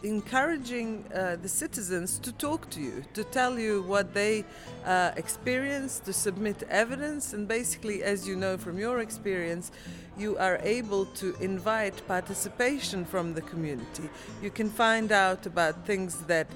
encouraging 0.02 1.04
uh, 1.14 1.36
the 1.42 1.48
citizens 1.48 2.18
to 2.20 2.32
talk 2.32 2.68
to 2.70 2.80
you, 2.80 3.04
to 3.14 3.24
tell 3.24 3.58
you 3.58 3.82
what 3.82 4.14
they 4.14 4.44
uh, 4.84 5.10
experience, 5.16 5.98
to 6.00 6.12
submit 6.12 6.62
evidence, 6.70 7.32
and 7.32 7.48
basically, 7.48 8.02
as 8.02 8.28
you 8.28 8.36
know 8.36 8.56
from 8.56 8.78
your 8.78 9.00
experience, 9.00 9.72
you 10.16 10.36
are 10.38 10.58
able 10.62 11.06
to 11.06 11.34
invite 11.40 12.06
participation 12.06 13.04
from 13.04 13.34
the 13.34 13.42
community. 13.42 14.08
You 14.42 14.50
can 14.50 14.70
find 14.70 15.12
out 15.12 15.46
about 15.46 15.86
things 15.86 16.20
that 16.22 16.46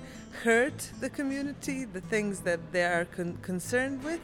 hurt 0.45 0.91
the 1.01 1.11
community, 1.11 1.85
the 1.85 2.01
things 2.01 2.41
that 2.41 2.61
they 2.73 2.85
are 2.85 3.05
con- 3.05 3.39
concerned 3.43 4.03
with, 4.05 4.21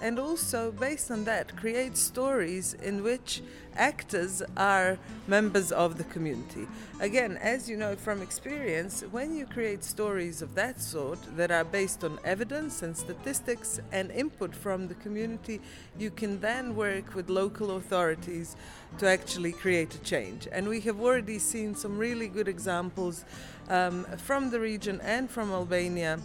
and 0.00 0.18
also 0.18 0.70
based 0.72 1.10
on 1.10 1.24
that 1.24 1.56
create 1.56 1.96
stories 1.96 2.74
in 2.74 3.02
which 3.02 3.42
actors 3.76 4.42
are 4.56 4.98
members 5.26 5.70
of 5.70 5.98
the 5.98 6.04
community. 6.04 6.66
Again, 7.00 7.38
as 7.40 7.70
you 7.70 7.76
know 7.76 7.94
from 7.94 8.20
experience, 8.22 9.04
when 9.10 9.34
you 9.34 9.46
create 9.46 9.84
stories 9.84 10.42
of 10.42 10.54
that 10.56 10.80
sort 10.80 11.18
that 11.36 11.50
are 11.50 11.64
based 11.64 12.02
on 12.02 12.18
evidence 12.24 12.82
and 12.82 12.96
statistics 12.96 13.80
and 13.92 14.10
input 14.10 14.54
from 14.54 14.88
the 14.88 14.94
community, 14.94 15.60
you 15.98 16.10
can 16.10 16.40
then 16.40 16.74
work 16.74 17.14
with 17.14 17.30
local 17.30 17.76
authorities 17.76 18.56
to 18.98 19.06
actually 19.06 19.52
create 19.52 19.94
a 19.94 19.98
change. 20.00 20.48
And 20.50 20.68
we 20.68 20.80
have 20.80 21.00
already 21.00 21.38
seen 21.38 21.74
some 21.74 21.98
really 21.98 22.28
good 22.28 22.48
examples 22.48 23.24
um, 23.68 24.04
from 24.16 24.50
the 24.50 24.58
region 24.58 25.00
and 25.02 25.30
from 25.30 25.52
Albania 25.52 26.18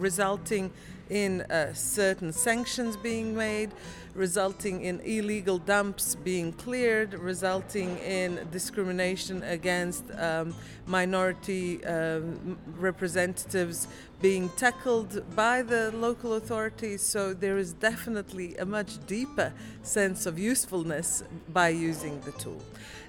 resulting 0.00 0.70
in 1.10 1.40
uh, 1.42 1.72
certain 1.72 2.32
sanctions 2.32 2.96
being 2.96 3.34
made, 3.34 3.70
resulting 4.14 4.82
in 4.82 5.00
illegal 5.00 5.58
dumps 5.58 6.14
being 6.16 6.52
cleared, 6.52 7.14
resulting 7.14 7.96
in 7.98 8.46
discrimination 8.50 9.42
against 9.44 10.04
um, 10.18 10.54
minority 10.86 11.84
um, 11.84 12.58
representatives 12.76 13.88
being 14.20 14.48
tackled 14.50 15.22
by 15.36 15.62
the 15.62 15.92
local 15.92 16.34
authorities. 16.34 17.02
So 17.02 17.32
there 17.32 17.56
is 17.56 17.72
definitely 17.72 18.56
a 18.56 18.66
much 18.66 19.04
deeper 19.06 19.52
sense 19.82 20.26
of 20.26 20.38
usefulness 20.38 21.22
by 21.52 21.68
using 21.68 22.20
the 22.22 22.32
tool. 22.32 22.60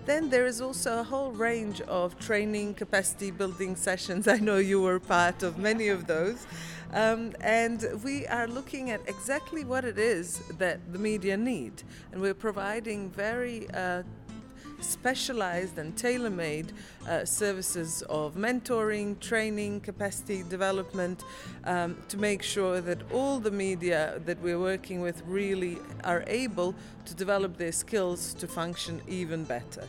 Then 0.06 0.30
there 0.30 0.46
is 0.46 0.62
also 0.62 1.00
a 1.00 1.04
whole 1.04 1.32
range 1.32 1.82
of 1.82 2.18
training 2.20 2.76
capacity 2.76 3.32
building 3.32 3.76
sessions. 3.76 4.28
I 4.36 4.38
know 4.38 4.58
you 4.58 4.82
were 4.82 5.00
part 5.00 5.44
of 5.44 5.58
many 5.58 5.88
of 5.90 6.08
those. 6.08 6.46
Um, 6.94 7.34
and 7.42 7.86
we 8.04 8.26
are 8.28 8.48
looking 8.48 8.90
at 8.90 9.02
exactly 9.08 9.64
what 9.64 9.86
it 9.86 9.98
is 9.98 10.40
that 10.58 10.80
the 10.92 11.00
media 11.00 11.38
need. 11.38 11.84
And 12.12 12.22
we're 12.22 12.34
providing 12.34 13.10
very 13.12 13.70
uh, 13.72 14.04
specialized 14.82 15.78
and 15.78 15.96
tailor 15.98 16.30
made 16.30 16.72
uh, 17.08 17.26
services 17.26 18.02
of 18.10 18.36
mentoring, 18.36 19.20
training, 19.20 19.82
capacity 19.82 20.44
development 20.50 21.24
um, 21.66 21.98
to 22.08 22.18
make 22.18 22.42
sure 22.42 22.82
that 22.82 23.00
all 23.12 23.40
the 23.40 23.52
media 23.52 24.20
that 24.26 24.40
we're 24.42 24.60
working 24.60 25.02
with 25.02 25.22
really 25.26 25.78
are 26.04 26.24
able 26.28 26.74
to 27.06 27.14
develop 27.14 27.58
their 27.58 27.72
skills 27.72 28.34
to 28.36 28.48
function 28.48 29.02
even 29.08 29.44
better. 29.44 29.84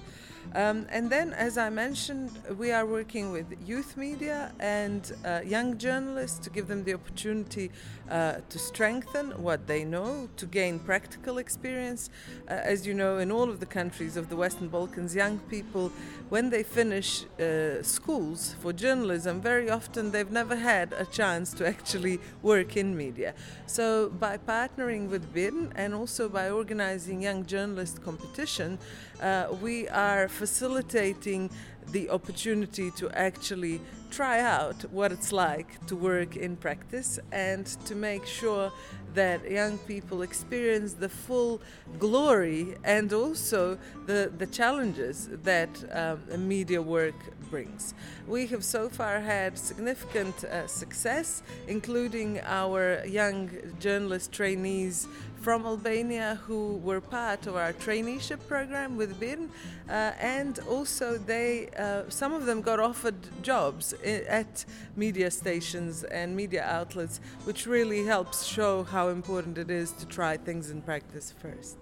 Um, 0.53 0.87
and 0.91 1.09
then, 1.11 1.33
as 1.33 1.57
I 1.57 1.71
mentioned, 1.71 2.33
we 2.59 2.73
are 2.73 2.85
working 2.85 3.31
with 3.31 3.47
youth 3.65 3.97
media 3.97 4.53
and 4.59 5.13
uh, 5.25 5.41
young 5.45 5.79
journalists 5.79 6.41
to 6.41 6.51
give 6.51 6.67
them 6.67 6.83
the 6.83 6.95
opportunity 6.95 7.71
uh, 8.11 8.41
to 8.49 8.59
strengthen 8.59 9.31
what 9.43 9.67
they 9.67 9.85
know, 9.85 10.29
to 10.37 10.47
gain 10.47 10.79
practical 10.79 11.39
experience. 11.39 12.11
Uh, 12.49 12.53
as 12.53 12.87
you 12.87 12.95
know, 12.95 13.19
in 13.19 13.31
all 13.31 13.49
of 13.49 13.61
the 13.61 13.67
countries 13.67 14.17
of 14.17 14.29
the 14.29 14.37
Western 14.37 14.69
Balkans, 14.69 15.15
young 15.15 15.39
people, 15.51 15.93
when 16.29 16.51
they 16.51 16.63
finish 16.63 17.25
uh, 17.39 17.83
schools 17.83 18.55
for 18.61 18.73
journalism, 18.73 19.41
very 19.41 19.71
often 19.71 20.11
they've 20.11 20.31
never 20.31 20.57
had 20.57 20.93
a 20.93 21.05
chance 21.07 21.53
to 21.55 21.67
actually 21.67 22.19
work 22.43 22.77
in 22.77 22.97
media. 22.97 23.35
So, 23.67 24.11
by 24.11 24.39
partnering 24.39 25.09
with 25.09 25.33
BIRN 25.33 25.73
and 25.77 25.95
also 25.95 26.29
by 26.29 26.51
organizing 26.51 27.23
young 27.23 27.47
journalist 27.47 28.03
competition, 28.03 28.79
uh, 29.21 29.49
we 29.61 29.89
are 29.89 30.29
facilitating 30.29 31.51
the 31.93 32.09
opportunity 32.11 32.91
to 32.93 33.11
actually 33.11 33.81
try 34.11 34.41
out 34.41 34.85
what 34.91 35.13
it's 35.13 35.33
like 35.33 35.85
to 35.87 35.97
work 35.97 36.37
in 36.37 36.57
practice 36.57 37.19
and 37.33 37.67
to 37.87 37.95
make 37.95 38.27
sure 38.27 38.73
that 39.15 39.49
young 39.51 39.79
people 39.79 40.23
experience 40.23 40.93
the 40.95 41.09
full 41.09 41.61
glory 41.99 42.77
and 42.85 43.13
also 43.13 43.77
the, 44.07 44.33
the 44.39 44.47
challenges 44.47 45.29
that 45.43 45.71
um, 45.93 46.49
media 46.49 46.81
work 46.81 47.15
brings. 47.51 47.95
We 48.29 48.47
have 48.49 48.65
so 48.65 48.89
far 48.89 49.21
had 49.21 49.59
significant 49.59 50.45
uh, 50.45 50.69
success, 50.69 51.43
including 51.67 52.41
our 52.45 53.05
young 53.05 53.51
journalist 53.81 54.31
trainees 54.31 55.09
from 55.41 55.65
Albania 55.65 56.39
who 56.47 56.77
were 56.77 57.01
part 57.01 57.47
of 57.47 57.57
our 57.57 57.73
traineeship 57.73 58.47
program 58.47 58.97
with 58.97 59.19
BIRN, 59.19 59.49
uh, 59.89 60.13
and 60.21 60.59
also 60.69 61.17
they, 61.17 61.69
uh, 61.79 62.03
some 62.09 62.33
of 62.33 62.45
them 62.45 62.61
got 62.61 62.79
offered 62.79 63.17
jobs 63.43 63.95
at 64.05 64.65
media 64.97 65.31
stations 65.31 66.05
and 66.05 66.37
media 66.37 66.63
outlets, 66.65 67.21
which 67.45 67.67
really 67.67 68.05
helps 68.05 68.45
show 68.45 68.83
how 68.85 69.09
important 69.09 69.57
it 69.57 69.71
is 69.71 69.93
to 69.93 70.07
try 70.07 70.37
things 70.37 70.71
in 70.71 70.83
practice 70.83 71.33
first. 71.41 71.79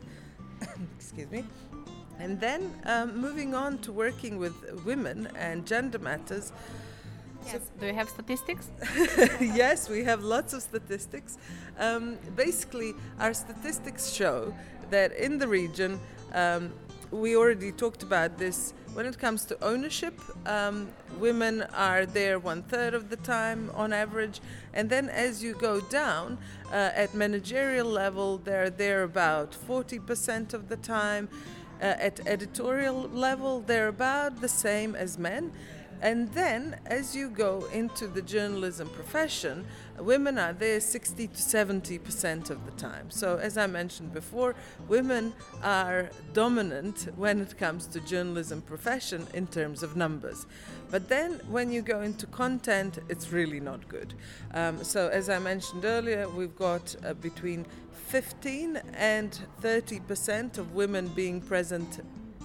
Excuse 0.96 1.30
me. 1.30 1.44
And 2.20 2.40
then 2.40 2.72
um, 2.84 3.16
moving 3.16 3.54
on 3.54 3.78
to 3.78 3.92
working 3.92 4.38
with 4.38 4.54
women 4.84 5.28
and 5.36 5.66
gender 5.66 5.98
matters. 5.98 6.52
Yes. 7.46 7.70
Do 7.80 7.86
you 7.86 7.94
have 7.94 8.08
statistics? 8.08 8.68
yes, 9.40 9.88
we 9.88 10.04
have 10.04 10.22
lots 10.22 10.52
of 10.52 10.62
statistics. 10.62 11.38
Um, 11.78 12.18
basically, 12.36 12.94
our 13.18 13.32
statistics 13.32 14.10
show 14.10 14.54
that 14.90 15.12
in 15.16 15.38
the 15.38 15.48
region, 15.48 15.98
um, 16.32 16.72
we 17.10 17.36
already 17.36 17.72
talked 17.72 18.02
about 18.02 18.38
this. 18.38 18.74
When 18.92 19.06
it 19.06 19.18
comes 19.18 19.44
to 19.46 19.64
ownership, 19.64 20.20
um, 20.46 20.88
women 21.18 21.62
are 21.74 22.04
there 22.04 22.38
one 22.38 22.62
third 22.62 22.94
of 22.94 23.10
the 23.10 23.16
time 23.16 23.70
on 23.74 23.92
average, 23.92 24.40
and 24.74 24.90
then 24.90 25.08
as 25.08 25.42
you 25.42 25.54
go 25.54 25.80
down 25.80 26.38
uh, 26.72 26.90
at 26.94 27.14
managerial 27.14 27.86
level, 27.86 28.38
they're 28.38 28.70
there 28.70 29.04
about 29.04 29.56
40% 29.68 30.52
of 30.52 30.68
the 30.68 30.76
time. 30.76 31.28
Uh, 31.80 31.84
at 31.84 32.26
editorial 32.26 33.08
level, 33.12 33.60
they're 33.60 33.86
about 33.86 34.40
the 34.40 34.48
same 34.48 34.96
as 34.96 35.16
men. 35.16 35.52
And 36.00 36.28
then, 36.32 36.78
as 36.86 37.16
you 37.16 37.28
go 37.28 37.66
into 37.72 38.06
the 38.06 38.22
journalism 38.22 38.88
profession, 38.90 39.66
women 39.98 40.38
are 40.38 40.52
there 40.52 40.80
60 40.80 41.26
to 41.26 41.42
70 41.42 41.98
percent 41.98 42.50
of 42.50 42.64
the 42.64 42.70
time. 42.72 43.10
So, 43.10 43.38
as 43.38 43.58
I 43.58 43.66
mentioned 43.66 44.12
before, 44.12 44.54
women 44.86 45.32
are 45.62 46.10
dominant 46.32 47.08
when 47.16 47.40
it 47.40 47.58
comes 47.58 47.86
to 47.88 48.00
journalism 48.00 48.62
profession 48.62 49.26
in 49.34 49.48
terms 49.48 49.82
of 49.82 49.96
numbers. 49.96 50.46
But 50.90 51.08
then, 51.08 51.40
when 51.48 51.72
you 51.72 51.82
go 51.82 52.02
into 52.02 52.26
content, 52.26 53.00
it's 53.08 53.32
really 53.32 53.60
not 53.60 53.88
good. 53.88 54.14
Um, 54.54 54.84
so, 54.84 55.08
as 55.08 55.28
I 55.28 55.40
mentioned 55.40 55.84
earlier, 55.84 56.28
we've 56.28 56.56
got 56.56 56.94
uh, 57.04 57.14
between 57.14 57.66
15 58.06 58.80
and 58.94 59.38
30 59.60 60.00
percent 60.00 60.58
of 60.58 60.74
women 60.74 61.08
being 61.08 61.40
present 61.40 62.00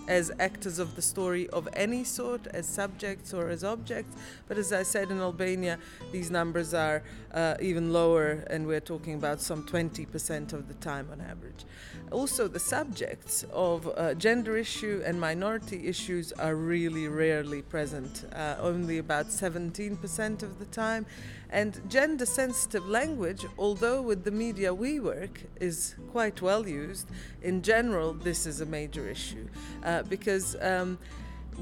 as 0.07 0.31
actors 0.39 0.79
of 0.79 0.95
the 0.95 1.01
story 1.01 1.49
of 1.49 1.67
any 1.73 2.03
sort, 2.03 2.47
as 2.47 2.67
subjects 2.67 3.33
or 3.33 3.49
as 3.49 3.63
objects. 3.63 4.15
But 4.47 4.57
as 4.57 4.73
I 4.73 4.83
said, 4.83 5.11
in 5.11 5.19
Albania, 5.19 5.79
these 6.11 6.29
numbers 6.29 6.73
are 6.73 7.03
uh, 7.33 7.55
even 7.61 7.93
lower, 7.93 8.43
and 8.49 8.67
we're 8.67 8.79
talking 8.79 9.15
about 9.15 9.41
some 9.41 9.65
20% 9.65 10.53
of 10.53 10.67
the 10.67 10.73
time 10.75 11.07
on 11.11 11.21
average. 11.21 11.65
Also, 12.13 12.47
the 12.47 12.59
subjects 12.59 13.43
of 13.51 13.87
uh, 13.97 14.13
gender 14.13 14.55
issue 14.55 15.01
and 15.03 15.19
minority 15.19 15.87
issues 15.87 16.31
are 16.33 16.55
really 16.55 17.07
rarely 17.07 17.63
present, 17.63 18.25
uh, 18.33 18.55
only 18.59 18.99
about 18.99 19.29
17% 19.29 20.43
of 20.43 20.59
the 20.59 20.65
time. 20.65 21.07
And 21.49 21.81
gender 21.89 22.27
sensitive 22.27 22.87
language, 22.87 23.45
although 23.57 24.01
with 24.03 24.23
the 24.23 24.31
media 24.31 24.71
we 24.71 24.99
work 24.99 25.41
is 25.59 25.95
quite 26.11 26.39
well 26.39 26.67
used, 26.67 27.07
in 27.41 27.63
general, 27.63 28.13
this 28.13 28.45
is 28.45 28.61
a 28.61 28.65
major 28.65 29.09
issue 29.09 29.47
uh, 29.83 30.03
because. 30.03 30.55
Um, 30.61 30.99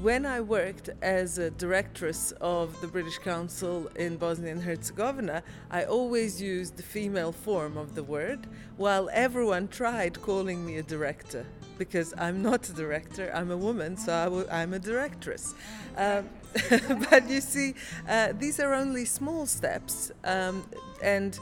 when 0.00 0.26
I 0.26 0.40
worked 0.40 0.90
as 1.02 1.38
a 1.38 1.50
directress 1.50 2.32
of 2.40 2.80
the 2.80 2.86
British 2.86 3.18
Council 3.18 3.88
in 3.96 4.16
Bosnia 4.16 4.52
and 4.52 4.62
Herzegovina, 4.62 5.42
I 5.70 5.84
always 5.84 6.40
used 6.40 6.76
the 6.76 6.82
female 6.82 7.32
form 7.32 7.76
of 7.76 7.94
the 7.94 8.02
word, 8.02 8.46
while 8.76 9.10
everyone 9.12 9.68
tried 9.68 10.20
calling 10.22 10.64
me 10.64 10.76
a 10.78 10.82
director 10.82 11.46
because 11.78 12.14
I'm 12.16 12.42
not 12.42 12.68
a 12.68 12.72
director, 12.72 13.30
I'm 13.34 13.50
a 13.50 13.56
woman, 13.56 13.96
so 13.96 14.12
i 14.12 14.24
w- 14.24 14.46
I'm 14.50 14.72
a 14.72 14.78
directress. 14.78 15.54
Um, 15.96 16.28
but 17.10 17.28
you 17.28 17.40
see, 17.40 17.74
uh, 18.08 18.32
these 18.38 18.60
are 18.60 18.72
only 18.74 19.04
small 19.04 19.46
steps, 19.46 20.12
um, 20.24 20.64
and 21.02 21.38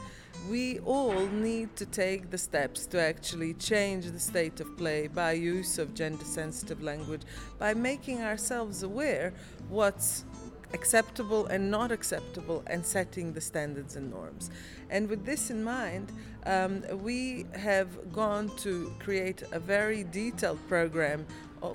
we 0.49 0.79
all 0.79 1.27
need 1.27 1.75
to 1.75 1.85
take 1.85 2.29
the 2.31 2.37
steps 2.37 2.85
to 2.87 2.99
actually 2.99 3.53
change 3.53 4.05
the 4.05 4.19
state 4.19 4.59
of 4.59 4.77
play 4.77 5.07
by 5.07 5.33
use 5.33 5.77
of 5.77 5.93
gender 5.93 6.25
sensitive 6.25 6.81
language, 6.81 7.21
by 7.59 7.73
making 7.73 8.21
ourselves 8.21 8.83
aware 8.83 9.33
what's 9.69 10.25
acceptable 10.73 11.45
and 11.47 11.69
not 11.69 11.91
acceptable 11.91 12.63
and 12.67 12.85
setting 12.85 13.33
the 13.33 13.41
standards 13.41 13.95
and 13.95 14.09
norms. 14.09 14.49
And 14.89 15.09
with 15.09 15.25
this 15.25 15.49
in 15.49 15.63
mind, 15.63 16.11
um, 16.45 16.83
we 17.03 17.45
have 17.53 18.11
gone 18.11 18.49
to 18.57 18.91
create 18.99 19.43
a 19.51 19.59
very 19.59 20.03
detailed 20.03 20.59
program 20.67 21.25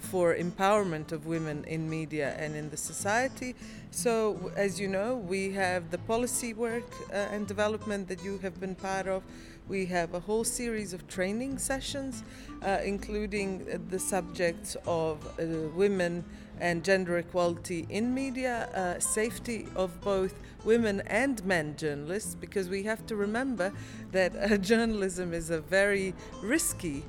for 0.00 0.34
empowerment 0.34 1.12
of 1.12 1.26
women 1.26 1.64
in 1.64 1.88
media 1.88 2.34
and 2.38 2.54
in 2.56 2.70
the 2.70 2.76
society. 2.76 3.54
So, 3.90 4.52
as 4.56 4.78
you 4.80 4.88
know, 4.88 5.16
we 5.16 5.52
have 5.52 5.90
the 5.90 5.98
policy 5.98 6.54
work 6.54 6.90
uh, 7.10 7.14
and 7.32 7.46
development 7.46 8.08
that 8.08 8.22
you 8.22 8.38
have 8.38 8.60
been 8.60 8.74
part 8.74 9.06
of. 9.06 9.22
We 9.68 9.86
have 9.86 10.14
a 10.14 10.20
whole 10.20 10.44
series 10.44 10.92
of 10.92 11.08
training 11.08 11.58
sessions, 11.58 12.22
uh, 12.62 12.78
including 12.84 13.66
uh, 13.72 13.78
the 13.90 13.98
subjects 13.98 14.76
of 14.86 15.26
uh, 15.26 15.44
women 15.74 16.24
and 16.60 16.84
gender 16.84 17.18
equality 17.18 17.86
in 17.90 18.14
media, 18.14 18.68
uh, 18.74 19.00
safety 19.00 19.66
of 19.74 20.00
both 20.00 20.34
women 20.64 21.00
and 21.06 21.44
men 21.44 21.76
journalists, 21.76 22.34
because 22.34 22.68
we 22.68 22.82
have 22.82 23.06
to 23.06 23.16
remember 23.16 23.72
that 24.12 24.34
uh, 24.36 24.56
journalism 24.72 25.32
is 25.32 25.50
a 25.50 25.60
very 25.60 26.14
risky, 26.42 27.04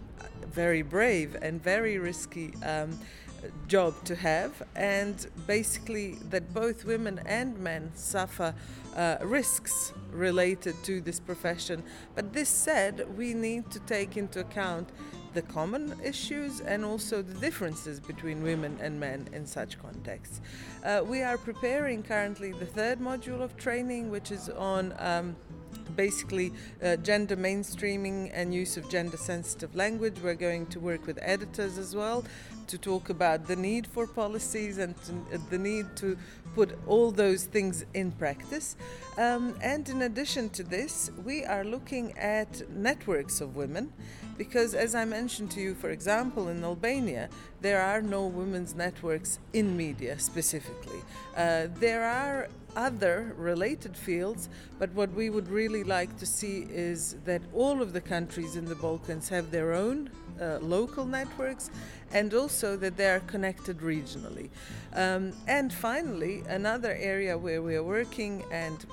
very 0.52 0.82
brave, 0.82 1.36
and 1.42 1.62
very 1.62 1.98
risky. 1.98 2.54
Um, 2.64 2.98
job 3.68 3.94
to 4.06 4.16
have, 4.16 4.64
and 4.76 5.28
basically 5.46 6.16
that 6.30 6.54
both 6.54 6.86
women 6.86 7.22
and 7.26 7.58
men 7.60 7.92
suffer 7.94 8.54
uh, 8.96 9.18
risks 9.22 9.94
related 10.12 10.76
to 10.84 11.02
this 11.02 11.20
profession. 11.20 11.84
But 12.16 12.34
this 12.34 12.50
said, 12.50 13.06
we 13.16 13.34
need 13.34 13.70
to 13.72 13.80
take 13.82 14.18
into 14.18 14.40
account 14.40 14.90
the 15.38 15.44
common 15.44 15.94
issues 16.04 16.62
and 16.62 16.84
also 16.84 17.22
the 17.22 17.40
differences 17.40 18.00
between 18.00 18.42
women 18.42 18.76
and 18.82 19.00
men 19.00 19.30
in 19.34 19.46
such 19.46 19.78
contexts. 19.80 20.42
Uh, 20.84 21.04
we 21.06 21.22
are 21.22 21.38
preparing 21.38 22.02
currently 22.02 22.54
the 22.54 22.66
third 22.66 23.00
module 23.00 23.42
of 23.42 23.56
training, 23.56 24.10
which 24.10 24.32
is 24.32 24.50
on. 24.50 24.94
Um, 24.98 25.36
basically 25.96 26.52
uh, 26.84 26.96
gender 26.98 27.36
mainstreaming 27.36 28.30
and 28.34 28.54
use 28.54 28.78
of 28.78 28.88
gender 28.90 29.18
sensitive 29.18 29.74
language. 29.76 30.16
We're 30.22 30.36
going 30.36 30.68
to 30.68 30.80
work 30.80 31.08
with 31.08 31.18
editors 31.22 31.78
as 31.78 31.96
well 31.96 32.24
to 32.68 32.78
talk 32.78 33.10
about 33.10 33.48
the 33.48 33.56
need 33.56 33.88
for 33.88 34.08
policies 34.08 34.78
and 34.78 34.96
to, 35.04 35.38
the 35.50 35.58
need 35.58 35.96
to 35.98 36.18
put 36.56 36.78
all 36.88 37.12
those 37.12 37.44
things 37.46 37.86
in 37.94 38.12
practice. 38.12 38.76
Um, 39.18 39.56
and 39.62 39.88
in 39.90 40.02
addition 40.02 40.50
to 40.52 40.64
this, 40.64 41.12
we 41.24 41.46
are 41.46 41.64
looking 41.64 42.18
at 42.18 42.70
networks 42.70 43.42
of 43.42 43.56
women 43.56 43.94
because, 44.38 44.74
as 44.74 44.96
I 44.96 45.06
mentioned 45.06 45.52
to 45.52 45.62
you, 45.62 45.76
for 45.76 45.90
example, 45.90 46.48
in 46.48 46.64
Albania, 46.64 47.30
there 47.62 47.82
are 47.82 48.02
no 48.02 48.26
women's 48.26 48.76
networks 48.76 49.40
in 49.54 49.76
media 49.76 50.20
specifically. 50.20 51.02
Uh, 51.36 51.68
there 51.80 52.04
are 52.04 52.50
other 52.76 53.34
related 53.38 53.98
fields, 53.98 54.50
but 54.78 54.92
what 54.94 55.12
we 55.14 55.30
would 55.30 55.50
really 55.50 55.84
like 55.84 56.18
to 56.18 56.26
see 56.26 56.68
is 56.70 57.16
that 57.26 57.42
all 57.54 57.82
of 57.82 57.94
the 57.94 58.02
countries 58.02 58.56
in 58.56 58.66
the 58.66 58.76
Balkans 58.76 59.30
have 59.30 59.50
their 59.52 59.74
own 59.74 60.10
uh, 60.42 60.60
local 60.62 61.06
networks 61.06 61.70
and 62.12 62.34
also 62.34 62.78
that 62.78 62.98
they 62.98 63.10
are 63.10 63.20
connected 63.22 63.80
regionally. 63.80 64.50
Um, 64.94 65.34
and 65.48 65.74
finally, 65.74 66.44
another 66.48 66.96
area 67.00 67.38
where 67.38 67.62
we 67.62 67.76
are 67.76 67.84
working 67.84 68.44
and 68.52 68.86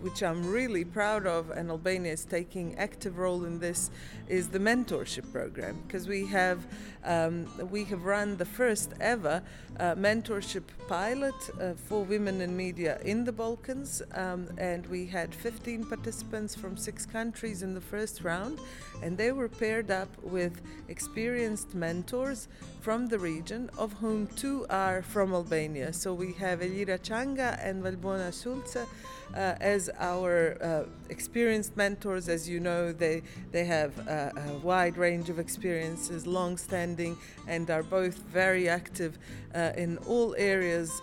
which 0.00 0.22
I'm 0.22 0.50
really 0.50 0.84
proud 0.84 1.26
of, 1.26 1.50
and 1.50 1.70
Albania 1.70 2.12
is 2.12 2.24
taking 2.24 2.76
active 2.76 3.18
role 3.18 3.44
in 3.44 3.58
this, 3.58 3.90
is 4.28 4.48
the 4.48 4.58
mentorship 4.58 5.30
program 5.32 5.82
because 5.86 6.08
we 6.08 6.26
have 6.26 6.66
um, 7.04 7.46
we 7.70 7.84
have 7.84 8.04
run 8.04 8.36
the 8.36 8.44
first 8.44 8.92
ever 9.00 9.42
uh, 9.78 9.94
mentorship 9.94 10.62
pilot 10.86 11.34
uh, 11.60 11.72
for 11.74 12.04
women 12.04 12.40
in 12.40 12.56
media 12.56 13.00
in 13.04 13.24
the 13.24 13.32
Balkans, 13.32 14.02
um, 14.14 14.48
and 14.58 14.86
we 14.86 15.06
had 15.06 15.34
15 15.34 15.84
participants 15.86 16.54
from 16.54 16.76
six 16.76 17.04
countries 17.04 17.62
in 17.62 17.74
the 17.74 17.80
first 17.80 18.22
round, 18.22 18.60
and 19.02 19.18
they 19.18 19.32
were 19.32 19.48
paired 19.48 19.90
up 19.90 20.08
with 20.22 20.60
experienced 20.88 21.74
mentors 21.74 22.48
from 22.80 23.06
the 23.08 23.18
region, 23.18 23.70
of 23.78 23.92
whom 23.94 24.26
two 24.28 24.66
are 24.70 25.02
from 25.02 25.32
Albania. 25.32 25.92
So 25.92 26.14
we 26.14 26.32
have 26.34 26.62
Elira 26.62 26.98
Changa 26.98 27.58
and 27.64 27.82
Valbona 27.82 28.30
Sulce 28.30 28.86
uh, 29.34 29.54
as 29.60 29.90
our 29.98 30.56
uh, 30.62 30.84
experienced 31.08 31.76
mentors. 31.76 32.28
As 32.28 32.48
you 32.48 32.60
know, 32.60 32.92
they, 32.92 33.22
they 33.50 33.64
have 33.64 33.96
a, 34.06 34.32
a 34.48 34.58
wide 34.58 34.96
range 34.96 35.30
of 35.30 35.38
experiences, 35.38 36.26
long 36.26 36.56
standing, 36.56 37.16
and 37.46 37.70
are 37.70 37.82
both 37.82 38.14
very 38.14 38.68
active 38.68 39.18
uh, 39.54 39.72
in 39.76 39.98
all 39.98 40.34
areas 40.36 41.02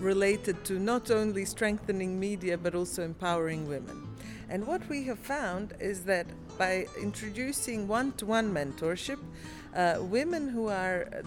related 0.00 0.64
to 0.64 0.78
not 0.78 1.10
only 1.10 1.44
strengthening 1.44 2.18
media 2.18 2.58
but 2.58 2.74
also 2.74 3.04
empowering 3.04 3.68
women. 3.68 4.08
And 4.50 4.66
what 4.66 4.86
we 4.88 5.04
have 5.04 5.18
found 5.18 5.74
is 5.78 6.04
that 6.04 6.26
by 6.56 6.86
introducing 7.00 7.86
one 7.86 8.12
to 8.12 8.26
one 8.26 8.52
mentorship, 8.52 9.18
uh, 9.74 9.98
women 10.00 10.48
who 10.48 10.68
are 10.68 11.22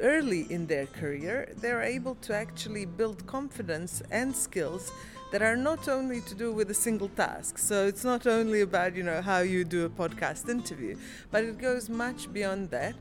early 0.00 0.46
in 0.50 0.66
their 0.66 0.86
career, 0.86 1.52
they're 1.56 1.82
able 1.82 2.14
to 2.16 2.34
actually 2.34 2.86
build 2.86 3.26
confidence 3.26 4.02
and 4.10 4.34
skills 4.34 4.92
that 5.32 5.42
are 5.42 5.56
not 5.56 5.88
only 5.88 6.20
to 6.20 6.34
do 6.34 6.52
with 6.52 6.70
a 6.70 6.74
single 6.74 7.08
task. 7.08 7.58
So 7.58 7.86
it's 7.86 8.04
not 8.04 8.26
only 8.26 8.60
about, 8.60 8.94
you 8.94 9.02
know, 9.02 9.20
how 9.20 9.40
you 9.40 9.64
do 9.64 9.84
a 9.84 9.88
podcast 9.88 10.48
interview, 10.48 10.96
but 11.30 11.44
it 11.44 11.58
goes 11.58 11.88
much 11.88 12.32
beyond 12.32 12.70
that 12.70 12.94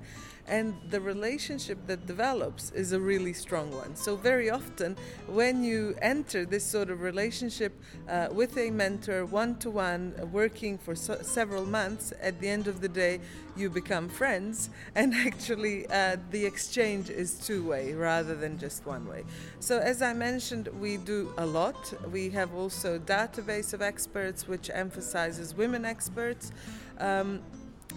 and 0.47 0.73
the 0.89 0.99
relationship 0.99 1.77
that 1.87 2.05
develops 2.05 2.71
is 2.71 2.91
a 2.91 2.99
really 2.99 3.33
strong 3.33 3.71
one. 3.71 3.95
So, 3.95 4.15
very 4.15 4.49
often, 4.49 4.97
when 5.27 5.63
you 5.63 5.95
enter 6.01 6.45
this 6.45 6.65
sort 6.65 6.89
of 6.89 7.01
relationship 7.01 7.73
uh, 8.09 8.27
with 8.31 8.57
a 8.57 8.69
mentor, 8.69 9.25
one 9.25 9.55
to 9.59 9.69
one, 9.71 10.13
working 10.31 10.77
for 10.77 10.95
so- 10.95 11.21
several 11.21 11.65
months, 11.65 12.13
at 12.21 12.39
the 12.41 12.49
end 12.49 12.67
of 12.67 12.81
the 12.81 12.89
day, 12.89 13.21
you 13.55 13.69
become 13.69 14.09
friends, 14.09 14.69
and 14.95 15.13
actually, 15.13 15.87
uh, 15.87 16.17
the 16.31 16.45
exchange 16.45 17.09
is 17.09 17.35
two 17.35 17.65
way 17.65 17.93
rather 17.93 18.35
than 18.35 18.57
just 18.57 18.85
one 18.85 19.07
way. 19.07 19.23
So, 19.59 19.79
as 19.79 20.01
I 20.01 20.13
mentioned, 20.13 20.67
we 20.79 20.97
do 20.97 21.33
a 21.37 21.45
lot. 21.45 21.93
We 22.11 22.29
have 22.31 22.53
also 22.53 22.99
database 22.99 23.73
of 23.73 23.81
experts 23.81 24.47
which 24.47 24.69
emphasizes 24.73 25.55
women 25.55 25.85
experts. 25.85 26.51
Um, 26.99 27.41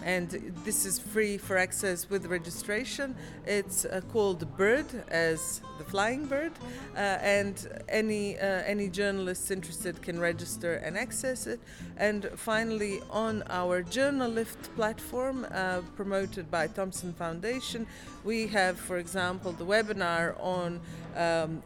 and 0.03 0.53
this 0.63 0.85
is 0.85 0.99
free 0.99 1.37
for 1.37 1.57
access 1.57 2.09
with 2.09 2.25
registration. 2.25 3.15
It's 3.45 3.85
uh, 3.85 4.01
called 4.11 4.45
Bird 4.57 4.85
as 5.09 5.61
the 5.77 5.83
flying 5.83 6.25
bird, 6.25 6.51
uh, 6.95 6.99
and 6.99 7.55
any 7.89 8.37
uh, 8.37 8.63
any 8.65 8.89
journalists 8.89 9.51
interested 9.51 10.01
can 10.01 10.19
register 10.19 10.75
and 10.75 10.97
access 10.97 11.47
it. 11.47 11.59
And 11.97 12.29
finally, 12.35 12.99
on 13.09 13.43
our 13.49 13.83
Journalift 13.83 14.75
platform, 14.75 15.45
uh, 15.51 15.81
promoted 15.95 16.49
by 16.49 16.67
Thomson 16.67 17.13
Foundation, 17.13 17.87
we 18.23 18.47
have, 18.47 18.79
for 18.79 18.97
example, 18.97 19.51
the 19.51 19.65
webinar 19.65 20.35
on. 20.39 20.79
Um, 21.15 21.63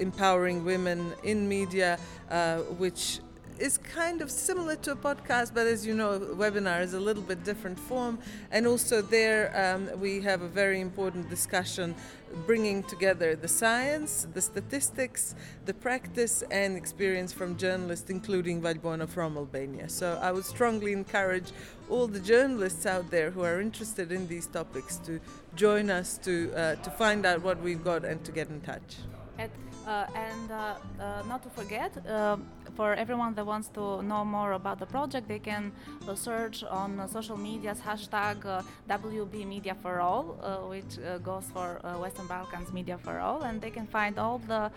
empowering 0.00 0.64
women 0.64 1.12
in 1.24 1.48
media, 1.48 1.98
uh, 2.30 2.58
which 2.78 3.18
is 3.58 3.78
kind 3.78 4.22
of 4.22 4.30
similar 4.30 4.76
to 4.76 4.92
a 4.92 4.96
podcast, 4.96 5.52
but 5.54 5.66
as 5.66 5.86
you 5.86 5.94
know, 5.94 6.12
a 6.12 6.20
webinar 6.20 6.82
is 6.82 6.94
a 6.94 7.00
little 7.00 7.22
bit 7.22 7.44
different 7.44 7.78
form. 7.78 8.18
And 8.50 8.66
also 8.66 9.02
there, 9.02 9.52
um, 9.54 10.00
we 10.00 10.20
have 10.22 10.42
a 10.42 10.48
very 10.48 10.80
important 10.80 11.28
discussion 11.28 11.94
bringing 12.46 12.82
together 12.82 13.34
the 13.34 13.48
science, 13.48 14.26
the 14.34 14.40
statistics, 14.40 15.34
the 15.66 15.74
practice, 15.74 16.42
and 16.50 16.76
experience 16.76 17.32
from 17.32 17.56
journalists, 17.56 18.10
including 18.10 18.60
Valbona 18.62 19.08
from 19.08 19.36
Albania. 19.36 19.88
So 19.88 20.18
I 20.22 20.32
would 20.32 20.44
strongly 20.44 20.92
encourage 20.92 21.52
all 21.88 22.06
the 22.06 22.20
journalists 22.20 22.86
out 22.86 23.10
there 23.10 23.30
who 23.30 23.42
are 23.42 23.60
interested 23.60 24.12
in 24.12 24.28
these 24.28 24.46
topics 24.46 24.96
to 25.06 25.20
join 25.56 25.90
us 25.90 26.18
to, 26.18 26.52
uh, 26.54 26.74
to 26.76 26.90
find 26.90 27.24
out 27.24 27.42
what 27.42 27.60
we've 27.60 27.82
got 27.82 28.04
and 28.04 28.24
to 28.24 28.32
get 28.32 28.48
in 28.48 28.60
touch. 28.60 28.96
Uh, 29.88 30.04
and 30.14 30.50
uh, 30.50 30.74
uh, 31.00 31.22
not 31.28 31.42
to 31.42 31.48
forget, 31.48 31.90
uh, 32.06 32.36
for 32.76 32.92
everyone 32.92 33.34
that 33.34 33.46
wants 33.46 33.68
to 33.68 34.02
know 34.02 34.22
more 34.22 34.52
about 34.52 34.78
the 34.78 34.84
project, 34.84 35.26
they 35.26 35.38
can 35.38 35.72
uh, 36.06 36.14
search 36.14 36.62
on 36.62 37.00
uh, 37.00 37.06
social 37.06 37.38
medias 37.38 37.80
hashtag 37.80 38.36
WB 38.86 39.46
Media 39.46 39.74
for 39.74 40.00
All, 40.00 40.24
which 40.68 40.98
goes 41.22 41.44
for 41.54 41.80
Western 41.98 42.26
Balkans 42.26 42.70
Media 42.70 42.98
for 42.98 43.18
All, 43.18 43.42
and 43.42 43.62
they 43.62 43.70
can 43.70 43.86
find 43.86 44.18
all 44.18 44.38
the 44.46 44.70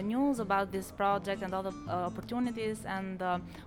news 0.00 0.38
about 0.38 0.70
this 0.70 0.92
project 0.92 1.42
and 1.42 1.52
all 1.52 1.64
the 1.64 1.74
opportunities 1.90 2.84
and 2.86 3.20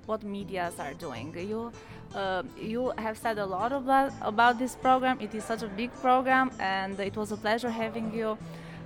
what 0.05 0.23
medias 0.23 0.79
are 0.79 0.93
doing. 0.93 1.35
You 1.37 1.73
uh, 2.15 2.43
you 2.57 2.93
have 2.97 3.17
said 3.17 3.37
a 3.39 3.45
lot 3.45 3.73
about, 3.73 4.13
about 4.21 4.57
this 4.57 4.75
program. 4.75 5.19
It 5.19 5.35
is 5.35 5.43
such 5.43 5.63
a 5.63 5.67
big 5.67 5.93
program, 5.95 6.49
and 6.59 6.97
it 6.97 7.17
was 7.17 7.33
a 7.33 7.37
pleasure 7.37 7.69
having 7.69 8.13
you 8.13 8.37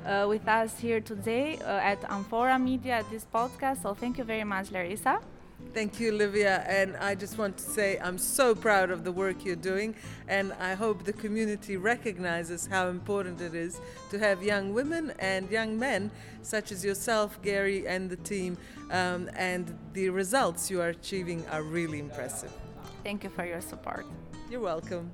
uh, 0.06 0.26
with 0.28 0.48
us 0.48 0.80
here 0.80 1.02
today 1.02 1.58
uh, 1.60 1.92
at 1.92 2.02
Amphora 2.10 2.60
Media 2.60 2.94
at 3.00 3.10
this 3.10 3.26
podcast. 3.34 3.84
So 3.84 3.94
thank 3.94 4.18
you 4.18 4.24
very 4.24 4.44
much, 4.44 4.70
Larisa. 4.70 5.20
Thank 5.74 6.00
you, 6.00 6.12
Livia. 6.12 6.64
And 6.68 6.98
I 6.98 7.16
just 7.16 7.38
want 7.38 7.58
to 7.58 7.64
say 7.64 8.00
I'm 8.02 8.18
so 8.18 8.56
proud 8.56 8.90
of 8.90 9.04
the 9.04 9.12
work 9.12 9.46
you're 9.46 9.56
doing. 9.56 9.94
And 10.28 10.54
I 10.54 10.74
hope 10.74 11.04
the 11.04 11.14
community 11.14 11.78
recognizes 11.78 12.66
how 12.66 12.88
important 12.88 13.40
it 13.42 13.54
is 13.54 13.80
to 14.10 14.18
have 14.20 14.42
young 14.42 14.74
women 14.74 15.14
and 15.20 15.50
young 15.52 15.78
men, 15.78 16.12
such 16.42 16.72
as 16.72 16.84
yourself, 16.84 17.40
Gary, 17.42 17.88
and 17.88 18.10
the 18.10 18.18
team. 18.18 18.58
Um, 18.90 19.30
and 19.36 19.78
the 19.94 20.10
results 20.10 20.72
you 20.72 20.82
are 20.82 20.90
achieving 20.90 21.46
are 21.52 21.62
really 21.62 22.00
impressive. 22.00 22.52
Thank 23.04 23.24
you 23.24 23.30
for 23.30 23.46
your 23.46 23.62
support. 23.62 24.06
You're 24.50 24.62
welcome. 24.62 25.12